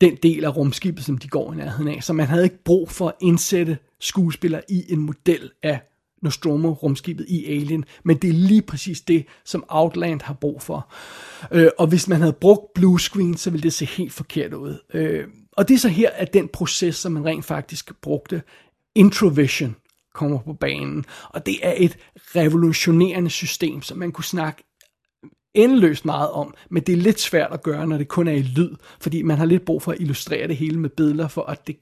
[0.00, 2.02] den del af rumskibet, som de går i nærheden af.
[2.02, 5.80] Så man havde ikke brug for at indsætte skuespillere i en model af
[6.22, 10.92] Nostromo-rumskibet i Alien, men det er lige præcis det, som Outland har brug for.
[11.52, 14.78] Øh, og hvis man havde brugt blue screen, så ville det se helt forkert ud.
[14.94, 18.42] Øh, og det er så her, at den proces, som man rent faktisk brugte,
[18.94, 19.76] Introvision,
[20.14, 21.04] kommer på banen.
[21.28, 21.98] Og det er et
[22.36, 24.62] revolutionerende system, som man kunne snakke
[25.54, 28.42] endeløst meget om, men det er lidt svært at gøre, når det kun er i
[28.42, 28.70] lyd,
[29.00, 31.76] fordi man har lidt brug for at illustrere det hele med billeder, for at det,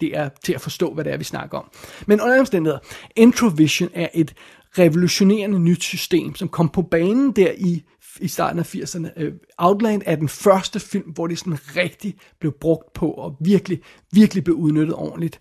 [0.00, 1.70] det er til at forstå, hvad det er, vi snakker om.
[2.06, 2.78] Men under omstændigheder,
[3.16, 4.34] Introvision er et
[4.78, 7.82] revolutionerende nyt system, som kom på banen der i
[8.20, 9.08] i starten af 80'erne.
[9.16, 13.80] Øh, Outland er den første film, hvor det sådan rigtig blev brugt på, og virkelig,
[14.12, 15.40] virkelig blev udnyttet ordentligt.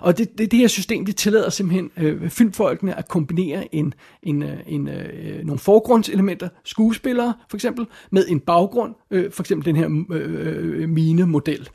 [0.00, 4.42] Og det, det, det her system, det tillader simpelthen øh, filmfolkene at kombinere en, en,
[4.42, 9.76] øh, en, øh, nogle forgrundselementer, skuespillere for eksempel, med en baggrund, øh, for eksempel den
[9.76, 11.68] her øh, mine-model.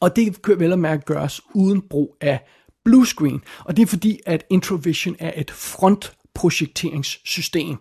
[0.00, 2.40] Og det kan vel at mærke gøres uden brug af
[2.84, 3.42] bluescreen.
[3.64, 7.76] Og det er fordi, at Introvision er et frontprojekteringssystem.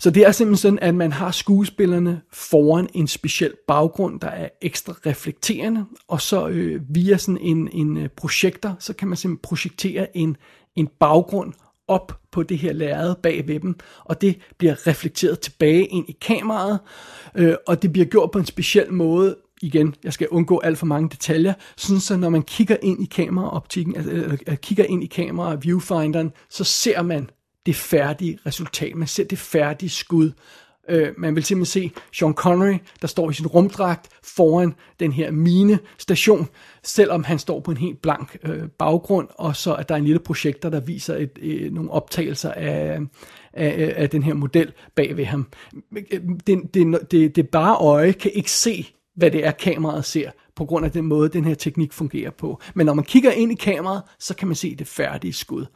[0.00, 4.48] Så det er simpelthen sådan, at man har skuespillerne foran en speciel baggrund, der er
[4.62, 9.42] ekstra reflekterende, og så øh, via sådan en, en projekter, projektor, så kan man simpelthen
[9.42, 10.36] projektere en,
[10.76, 11.52] en baggrund
[11.88, 16.16] op på det her lærred bag ved dem, og det bliver reflekteret tilbage ind i
[16.20, 16.78] kameraet,
[17.34, 20.86] øh, og det bliver gjort på en speciel måde, igen, jeg skal undgå alt for
[20.86, 25.06] mange detaljer, sådan så når man kigger ind i kameraoptikken, altså, eller, kigger ind i
[25.06, 27.30] kamera viewfinderen, så ser man
[27.68, 28.94] det færdige resultat.
[28.96, 30.32] Man ser det færdige skud
[30.88, 35.30] Øh, man vil simpelthen se Sean Connery, der står i sin rumdragt foran den her
[35.30, 36.48] mine station,
[36.82, 40.18] selvom han står på en helt blank øh, baggrund, og så at der en lille
[40.18, 43.00] projekter, der viser et, øh, nogle optagelser af,
[43.52, 45.46] af, af den her model bag ved ham.
[46.12, 50.30] Øh, det, det, det, det bare øje kan ikke se, hvad det er, kameraet ser,
[50.56, 52.60] på grund af den måde, den her teknik fungerer på.
[52.74, 55.60] Men når man kigger ind i kameraet, så kan man se det færdige skud.
[55.62, 55.66] Øh,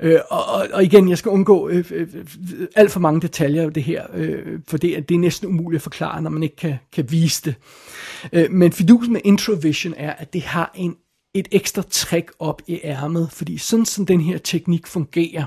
[0.00, 3.72] Øh, og, og igen, jeg skal undgå øh, øh, øh, alt for mange detaljer af
[3.72, 6.76] det her, øh, for det, det er næsten umuligt at forklare, når man ikke kan,
[6.92, 7.54] kan vise det.
[8.32, 10.96] Øh, men fidusen med Introvision er, at det har en,
[11.34, 15.44] et ekstra træk op i ærmet, fordi sådan som den her teknik fungerer,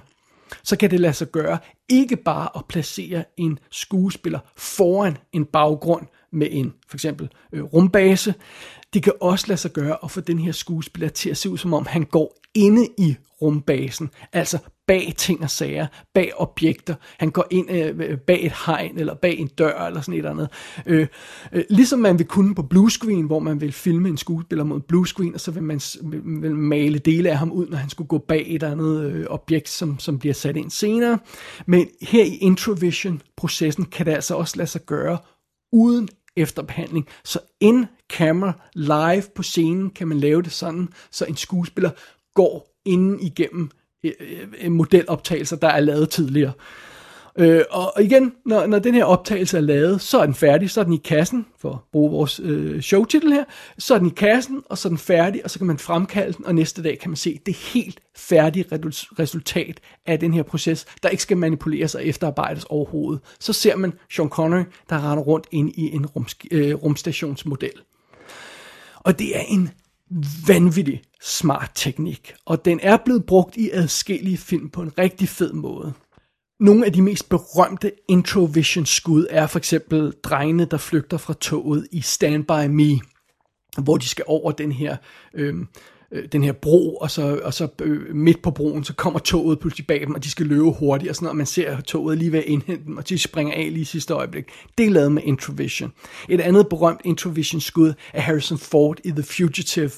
[0.63, 1.57] så kan det lade sig gøre
[1.89, 8.33] ikke bare at placere en skuespiller foran en baggrund med en for eksempel øh, rumbase.
[8.97, 11.57] Det kan også lade sig gøre at få den her skuespiller til at se ud
[11.57, 16.95] som om han går inde i rumbasen, altså bag ting og sager, bag objekter.
[17.19, 20.17] Han går ind øh, øh bag et hegn, eller bag en dør, eller sådan et
[20.17, 20.49] eller andet.
[20.85, 21.07] Øh,
[21.51, 25.33] øh, ligesom man vil kunne på bluescreen, hvor man vil filme en skuespiller mod bluescreen,
[25.33, 25.81] og så vil man
[26.41, 29.25] vil male dele af ham ud, når han skulle gå bag et eller andet øh,
[29.29, 31.19] objekt, som, som bliver sat ind senere.
[31.65, 35.17] Men her i Introvision-processen kan det altså også lade sig gøre,
[35.71, 37.07] uden efterbehandling.
[37.23, 41.91] Så in camera, live på scenen, kan man lave det sådan, så en skuespiller
[42.33, 43.69] går inden igennem
[44.03, 44.11] øh,
[44.61, 46.53] øh, modeloptagelser, der er lavet tidligere.
[47.39, 50.79] Øh, og igen, når, når den her optagelse er lavet, så er den færdig, så
[50.79, 53.43] er den i kassen, for at bruge vores øh, showtitel her,
[53.77, 56.33] så er den i kassen, og så er den færdig, og så kan man fremkalde
[56.33, 58.65] den, og næste dag kan man se det helt færdige
[59.19, 63.21] resultat af den her proces, der ikke skal manipuleres og efterarbejdes overhovedet.
[63.39, 67.73] Så ser man Sean Connery, der render rundt ind i en rum, øh, rumstationsmodel.
[68.95, 69.69] Og det er en
[70.47, 75.53] vanvittig smart teknik, og den er blevet brugt i adskillige film på en rigtig fed
[75.53, 75.93] måde.
[76.59, 81.87] Nogle af de mest berømte introvision skud er for eksempel drengene, der flygter fra toget
[81.91, 82.99] i Stand By Me,
[83.83, 84.97] hvor de skal over den her,
[85.33, 85.67] øhm,
[86.11, 89.59] øh, den her bro, og så, og så øh, midt på broen, så kommer toget
[89.59, 92.17] pludselig bag dem, og de skal løbe hurtigt, og sådan noget, og man ser toget
[92.17, 94.45] lige ved at indhente dem, og de springer af lige i sidste øjeblik.
[94.77, 95.93] Det er lavet med introvision.
[96.29, 99.91] Et andet berømt introvision skud er Harrison Ford i The Fugitive,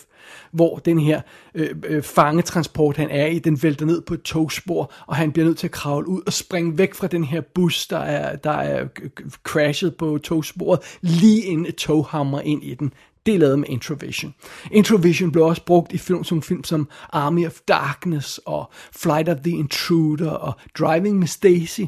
[0.51, 1.21] hvor den her
[1.55, 5.45] øh, øh, fangetransport, han er i, den vælter ned på et togspor, og han bliver
[5.45, 8.51] nødt til at kravle ud og springe væk fra den her bus, der er, der
[8.51, 8.87] er
[9.43, 12.93] crashet på togsporet, lige inden et tog hammer ind i den.
[13.25, 14.33] Det er lavet med Introvision.
[14.71, 19.37] Introvision blev også brugt i film som film som Army of Darkness og Flight of
[19.37, 21.81] the Intruder og Driving Miss Daisy.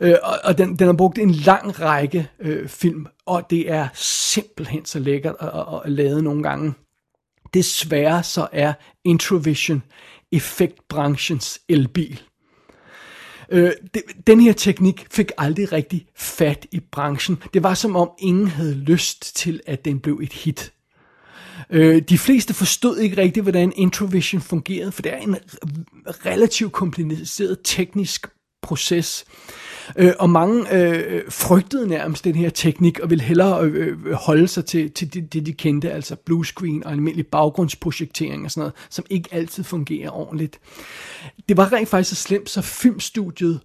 [0.00, 3.88] Øh, og og den, den har brugt en lang række øh, film, og det er
[3.94, 6.74] simpelthen så lækkert at, at, at lave nogle gange.
[7.54, 8.72] Desværre så er
[9.04, 9.82] Introvision
[10.32, 12.22] effektbranchens elbil.
[13.50, 17.42] Øh, det, den her teknik fik aldrig rigtig fat i branchen.
[17.54, 20.72] Det var som om ingen havde lyst til, at den blev et hit.
[21.70, 25.36] Øh, de fleste forstod ikke rigtigt, hvordan Introvision fungerede, for det er en
[26.06, 28.26] relativt kompliceret teknisk
[28.62, 29.24] proces.
[29.96, 34.48] Øh, og mange øh, frygtede nærmest den her teknik, og ville hellere øh, øh holde
[34.48, 38.74] sig til, til det, det, de kendte, altså bluescreen og almindelig baggrundsprojektering og sådan noget,
[38.90, 40.60] som ikke altid fungerer ordentligt.
[41.48, 43.60] Det var rent faktisk så slemt, så filmstudiet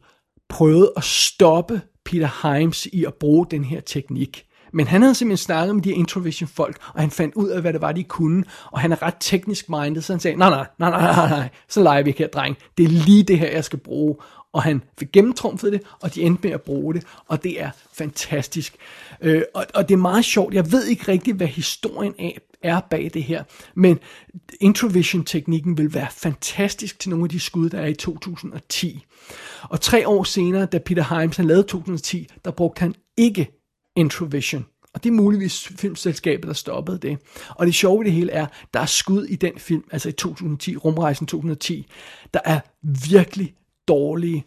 [0.49, 4.45] prøvede at stoppe Peter Himes i at bruge den her teknik.
[4.73, 7.73] Men han havde simpelthen snakket med de Introvision folk, og han fandt ud af, hvad
[7.73, 10.67] det var, de kunne, og han er ret teknisk minded, så han sagde, nej, nej,
[10.79, 12.57] nej, nej, nej, nej, så leger vi ikke her, dreng.
[12.77, 14.15] Det er lige det her, jeg skal bruge
[14.53, 17.71] og han fik gennemtrumfet det, og de endte med at bruge det, og det er
[17.93, 18.75] fantastisk.
[19.21, 22.79] Øh, og, og det er meget sjovt, jeg ved ikke rigtigt, hvad historien af er
[22.89, 23.43] bag det her,
[23.75, 23.99] men
[24.59, 29.05] Introvision-teknikken vil være fantastisk til nogle af de skud, der er i 2010.
[29.63, 33.59] Og tre år senere, da Peter Himes han lavede 2010, der brugte han ikke
[33.95, 34.65] Introvision.
[34.93, 37.17] Og det er muligvis filmselskabet, der stoppede det.
[37.49, 40.11] Og det sjove ved det hele er, der er skud i den film, altså i
[40.11, 41.87] 2010, Rumrejsen 2010,
[42.33, 42.59] der er
[43.09, 43.55] virkelig
[43.89, 44.45] dårlige.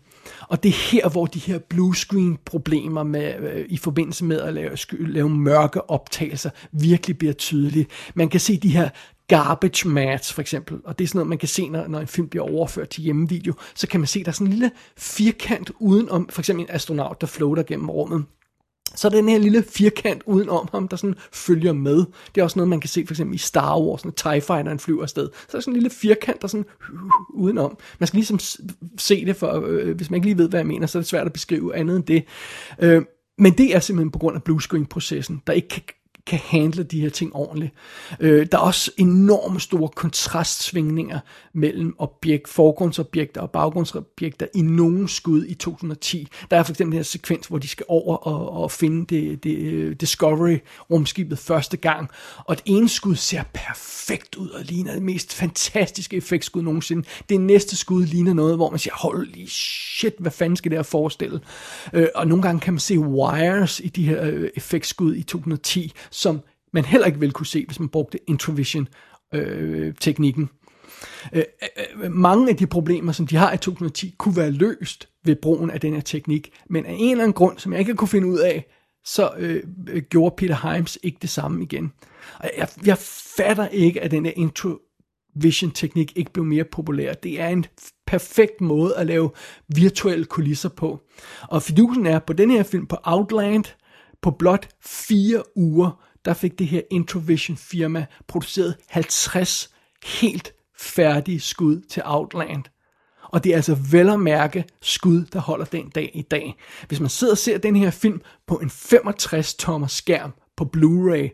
[0.49, 4.55] Og det er her, hvor de her bluescreen problemer med, øh, i forbindelse med at
[4.55, 7.87] lave, lave mørke optagelser virkelig bliver tydelige.
[8.15, 8.89] Man kan se de her
[9.29, 12.07] garbage mats for eksempel, og det er sådan noget, man kan se, når, når en
[12.07, 15.71] film bliver overført til hjemmevideo, så kan man se, der er sådan en lille firkant
[15.81, 18.25] udenom, for eksempel en astronaut, der floater gennem rummet.
[18.95, 22.05] Så den her lille firkant udenom ham, der sådan følger med.
[22.35, 24.79] Det er også noget, man kan se for eksempel i Star Wars, når TIE Fighteren
[24.79, 25.29] flyver afsted.
[25.33, 26.67] Så er der sådan en lille firkant, der sådan
[27.35, 27.79] udenom.
[27.99, 28.39] Man skal ligesom
[28.99, 31.09] se det, for øh, hvis man ikke lige ved, hvad jeg mener, så er det
[31.09, 32.25] svært at beskrive andet end det.
[32.79, 33.03] Øh,
[33.39, 35.83] men det er simpelthen på grund af bluescreen-processen, der ikke kan
[36.27, 37.73] kan handle de her ting ordentligt.
[38.21, 41.21] Øh, der er også enorme store kontrastsvingninger
[41.53, 46.29] mellem objekt, forgrundsobjekter og baggrundsobjekter i nogle skud i 2010.
[46.51, 49.45] Der er for eksempel den her sekvens, hvor de skal over og, og finde det,
[49.45, 52.11] det øh, Discovery-rumskibet første gang,
[52.45, 57.09] og et ene skud ser perfekt ud og ligner det mest fantastiske effektskud nogensinde.
[57.29, 60.83] Det næste skud ligner noget, hvor man siger, holy shit, hvad fanden skal det her
[60.83, 61.41] forestille?
[61.93, 65.93] Øh, og nogle gange kan man se wires i de her øh, effektskud i 2010,
[66.13, 66.41] som
[66.73, 70.43] man heller ikke ville kunne se, hvis man brugte Introvision-teknikken.
[70.43, 70.49] Øh
[71.33, 71.45] øh, øh,
[72.05, 75.71] øh, mange af de problemer, som de har i 2010, kunne være løst ved brugen
[75.71, 78.29] af den her teknik, men af en eller anden grund, som jeg ikke kunne finde
[78.29, 78.67] ud af,
[79.05, 81.93] så øh, øh gjorde Peter Himes ikke det samme igen.
[82.39, 82.99] Og jeg, jeg
[83.37, 87.13] fatter ikke, at den her introvision-teknik ikke blev mere populær.
[87.13, 87.67] Det er en
[88.07, 89.31] perfekt måde at lave
[89.77, 91.01] virtuelle kulisser på.
[91.49, 93.65] Og fidusen er, på den her film, på Outland,
[94.23, 99.71] på blot fire uger, der fik det her Introvision firma produceret 50
[100.05, 102.65] helt færdige skud til Outland.
[103.23, 106.55] Og det er altså vel at mærke skud, der holder den dag i dag.
[106.89, 111.29] Hvis man sidder og ser den her film på en 65-tommer skærm på Blu-ray,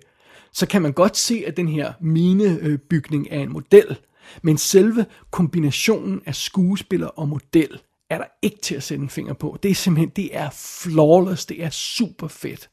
[0.52, 3.98] så kan man godt se, at den her minebygning er en model.
[4.42, 7.80] Men selve kombinationen af skuespiller og model
[8.10, 9.58] er der ikke til at sætte en finger på.
[9.62, 12.70] Det er simpelthen, det er flawless, det er super fedt.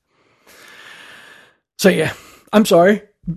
[1.80, 2.10] Så ja,
[2.56, 2.96] I'm sorry.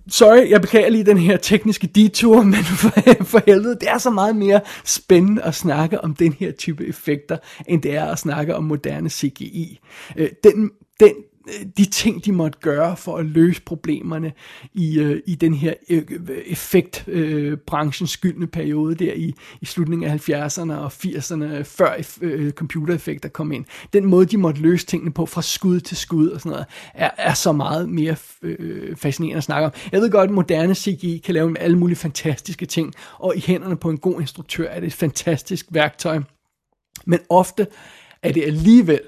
[0.09, 4.11] Sorry, jeg beklager lige den her tekniske detour, men for, for helvede, det er så
[4.11, 7.37] meget mere spændende at snakke om den her type effekter,
[7.67, 9.81] end det er at snakke om moderne CGI.
[10.17, 10.71] Øh, den,
[11.01, 11.13] den
[11.49, 14.33] Øh, de ting, de måtte gøre for at løse problemerne
[14.75, 16.03] i, øh, i den her øh,
[16.47, 23.29] effektbranchens øh, skyldne periode der i, i slutningen af 70'erne og 80'erne, før øh, computereffekter
[23.29, 23.65] kom ind.
[23.93, 27.11] Den måde, de måtte løse tingene på fra skud til skud og sådan noget, er,
[27.19, 29.73] er så meget mere øh, fascinerende at snakke om.
[29.93, 33.77] Jeg ved godt, at moderne CGI kan lave alle mulige fantastiske ting, og i hænderne
[33.77, 36.21] på en god instruktør er det et fantastisk værktøj.
[37.07, 37.67] Men ofte
[38.23, 39.01] er det alligevel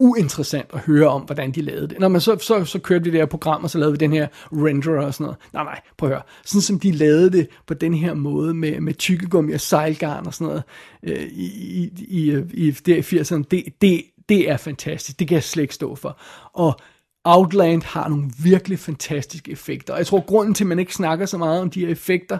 [0.00, 1.98] uinteressant at høre om, hvordan de lavede det.
[1.98, 4.12] Når man så, så, så kørte vi det her program, og så lavede vi den
[4.12, 5.38] her renderer og sådan noget.
[5.52, 6.22] Nej, nej, prøv at høre.
[6.44, 10.34] Sådan som de lavede det på den her måde, med, med tykkegummi og sejlgarn og
[10.34, 10.62] sådan noget,
[11.02, 15.18] øh, i, i, i, i, i 80'erne, det, det, det er fantastisk.
[15.18, 16.18] Det kan jeg slet ikke stå for.
[16.52, 16.80] Og
[17.24, 19.92] Outland har nogle virkelig fantastiske effekter.
[19.92, 22.38] Og jeg tror, grunden til, at man ikke snakker så meget om de her effekter,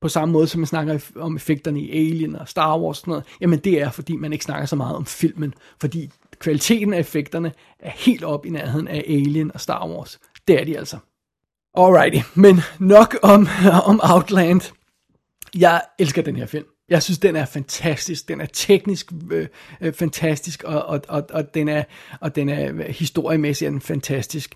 [0.00, 3.10] på samme måde som man snakker om effekterne i Alien og Star Wars og sådan
[3.10, 5.54] noget, jamen det er, fordi man ikke snakker så meget om filmen.
[5.80, 10.18] Fordi kvaliteten af effekterne er helt op i nærheden af Alien og Star Wars.
[10.48, 10.98] Det er de altså.
[11.74, 13.48] Alrighty, men nok om,
[13.90, 14.60] om Outland.
[15.56, 16.66] Jeg elsker den her film.
[16.88, 18.28] Jeg synes, den er fantastisk.
[18.28, 19.46] Den er teknisk øh,
[19.80, 21.84] øh, fantastisk, og, og, og, og, den er,
[22.20, 24.54] og den er historiemæssigt er den fantastisk.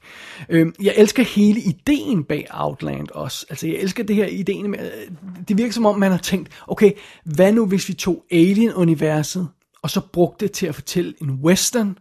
[0.49, 3.47] Øh, jeg elsker hele ideen bag Outland også.
[3.51, 5.13] Altså, jeg elsker det her ideen med, øh,
[5.49, 6.93] det virker som om, man har tænkt, okay,
[7.25, 9.49] hvad nu hvis vi tog Alien-universet,
[9.83, 11.99] og så brugte det til at fortælle en western,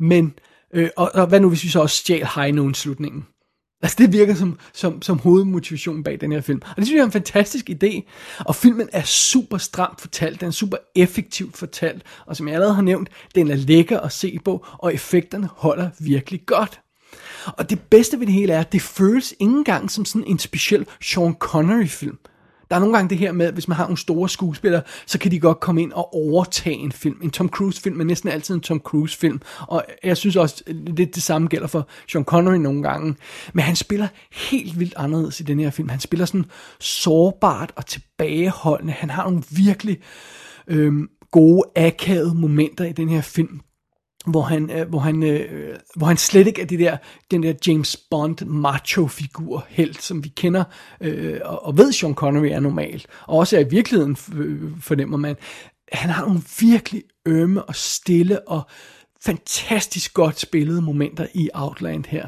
[0.00, 0.34] men,
[0.74, 3.26] øh, og, og hvad nu hvis vi så også stjal High Noon-slutningen?
[3.82, 6.60] Altså det virker som, som, som hovedmotivation bag den her film.
[6.70, 8.10] Og det synes jeg er en fantastisk idé.
[8.38, 12.02] Og filmen er super stramt fortalt, den er super effektivt fortalt.
[12.26, 15.90] Og som jeg allerede har nævnt, den er lækker at se på, og effekterne holder
[16.00, 16.80] virkelig godt.
[17.46, 20.38] Og det bedste ved det hele er, at det føles ikke engang som sådan en
[20.38, 22.18] speciel Sean Connery film.
[22.70, 25.18] Der er nogle gange det her med, at hvis man har nogle store skuespillere, så
[25.18, 27.20] kan de godt komme ind og overtage en film.
[27.22, 29.40] En Tom Cruise-film er næsten altid en Tom Cruise-film.
[29.60, 30.64] Og jeg synes også,
[30.96, 33.14] det, det samme gælder for Sean Connery nogle gange.
[33.52, 35.88] Men han spiller helt vildt anderledes i den her film.
[35.88, 36.46] Han spiller sådan
[36.80, 38.92] sårbart og tilbageholdende.
[38.92, 39.98] Han har nogle virkelig
[40.68, 43.60] øhm, gode, akavede momenter i den her film
[44.30, 46.96] hvor han, øh, hvor, han, øh, hvor han slet ikke er det der,
[47.30, 50.64] den der James Bond macho-figur helt, som vi kender,
[51.00, 55.16] øh, og, og ved Sean Connery er normalt, og også er i virkeligheden øh, fornemmer
[55.16, 55.36] man.
[55.92, 58.62] Han har nogle virkelig ømme og stille og
[59.24, 62.26] fantastisk godt spillede momenter i Outland her.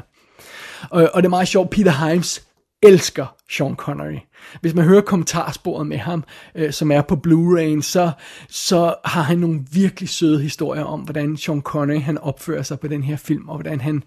[0.89, 2.47] Og, og det er meget sjovt, Peter Himes
[2.83, 4.17] elsker Sean Connery.
[4.61, 6.23] Hvis man hører kommentarsporet med ham,
[6.55, 8.11] øh, som er på Blu-ray, så,
[8.49, 12.87] så har han nogle virkelig søde historier om, hvordan Sean Connery han opfører sig på
[12.87, 14.03] den her film, og hvordan han,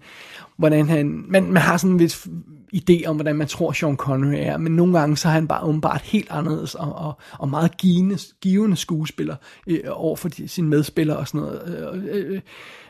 [0.57, 2.27] hvordan han man, man har sådan en vis
[2.75, 5.63] idé om, hvordan man tror Sean Connery er, men nogle gange så er han bare
[5.63, 9.35] åbenbart helt anderledes, og, og, og meget givende, givende skuespiller
[9.67, 11.61] øh, over for de, sine medspillere og sådan noget.
[11.67, 12.41] Øh, øh, øh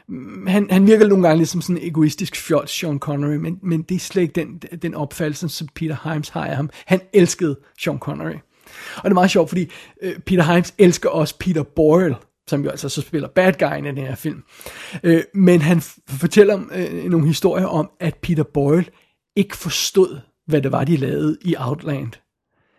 [0.07, 3.59] Mm, han, han virker nogle gange lidt som sådan en egoistisk fjols, Sean Connery, men,
[3.63, 6.69] men det er slet ikke den, den opfattelse, som Peter Himes har af ham.
[6.85, 8.35] Han elskede Sean Connery.
[8.97, 12.15] Og det er meget sjovt, fordi øh, Peter Himes elsker også Peter Boyle,
[12.47, 14.43] som jo altså så spiller bad guy i den her film.
[15.03, 18.85] Øh, men han fortæller øh, nogle historier om, at Peter Boyle
[19.35, 22.11] ikke forstod, hvad det var, de lavede i Outland.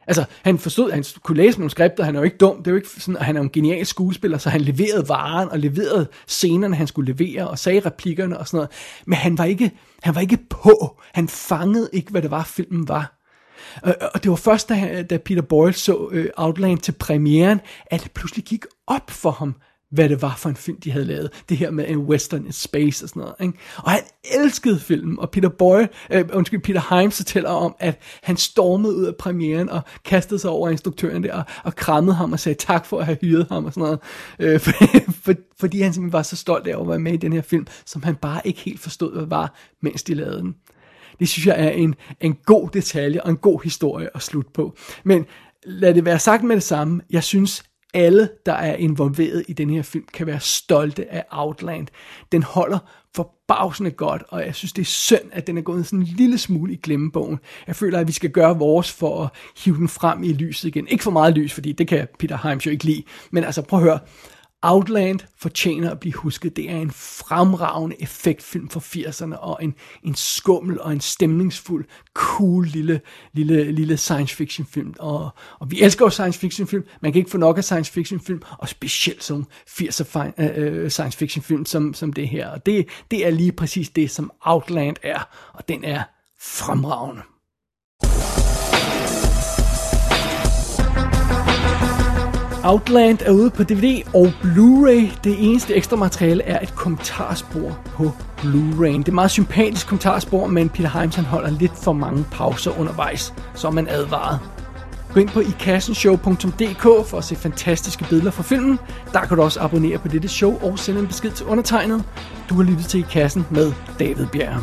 [0.07, 2.77] Altså, han forstod, han kunne læse manuskripter, han er jo ikke dum, det er jo
[2.77, 6.87] ikke sådan, han er en genial skuespiller, så han leverede varen, og leverede scenerne, han
[6.87, 8.71] skulle levere, og sagde replikkerne og sådan noget.
[9.07, 9.71] Men han var ikke,
[10.03, 13.13] han var ikke på, han fangede ikke, hvad det var, filmen var.
[14.15, 18.13] Og det var først, da, da Peter Boyle så uh, Outland til premieren, at det
[18.13, 19.55] pludselig gik op for ham,
[19.91, 21.43] hvad det var for en film, de havde lavet.
[21.49, 23.35] Det her med en western in space og sådan noget.
[23.41, 23.59] Ikke?
[23.77, 24.01] Og han
[24.35, 29.05] elskede filmen, og Peter Boy, øh, undskyld, Peter Himes fortæller om, at han stormede ud
[29.05, 32.87] af premieren og kastede sig over instruktøren der og, og krammede ham og sagde tak
[32.87, 33.99] for at have hyret ham og sådan noget.
[34.39, 34.73] Øh, for,
[35.23, 37.67] for, fordi han simpelthen var så stolt af at være med i den her film,
[37.85, 40.55] som han bare ikke helt forstod, hvad var, mens de lavede den.
[41.19, 44.77] Det synes jeg er en, en god detalje og en god historie at slutte på.
[45.05, 45.27] Men
[45.67, 47.01] lad det være sagt med det samme.
[47.11, 47.65] Jeg synes,
[47.95, 51.87] alle, der er involveret i den her film, kan være stolte af Outland.
[52.33, 52.79] Den holder
[53.17, 56.39] forbavsende godt, og jeg synes, det er synd, at den er gået sådan en lille
[56.39, 57.39] smule i glemmebogen.
[57.67, 59.29] Jeg føler, at vi skal gøre vores for at
[59.65, 60.89] hive den frem i lyset igen.
[60.89, 63.79] Ikke for meget lys, fordi det kan Peter Himes jo ikke lide, men altså prøv
[63.79, 63.99] at høre.
[64.63, 66.57] Outland fortjener at blive husket.
[66.57, 71.85] Det er en fremragende effektfilm fra 80'erne, og en, en skummel og en stemningsfuld,
[72.15, 73.01] cool lille,
[73.33, 74.95] lille, lille science fiction film.
[74.99, 76.85] Og, og vi elsker jo science fiction film.
[77.01, 80.51] Man kan ikke få nok af science fiction film, og specielt sådan 80'er uh, øh,
[80.57, 82.49] øh, science fiction film som, som det her.
[82.49, 86.03] Og det, det er lige præcis det, som Outland er, og den er
[86.41, 87.23] fremragende.
[92.67, 95.19] Outland er ude på DVD og Blu-ray.
[95.25, 98.99] Det eneste ekstra materiale er et kommentarspor på Blu-ray.
[98.99, 103.35] Det er meget sympatisk kommentarspor, men Peter Himes han holder lidt for mange pauser undervejs,
[103.55, 104.41] så man advaret.
[105.15, 108.79] Gå ind på ikassenshow.dk for at se fantastiske billeder fra filmen.
[109.13, 112.05] Der kan du også abonnere på dette show og sende en besked til undertegnet.
[112.49, 114.63] Du har lyttet til I Kassen med David Bjerg.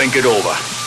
[0.00, 0.79] Think it over.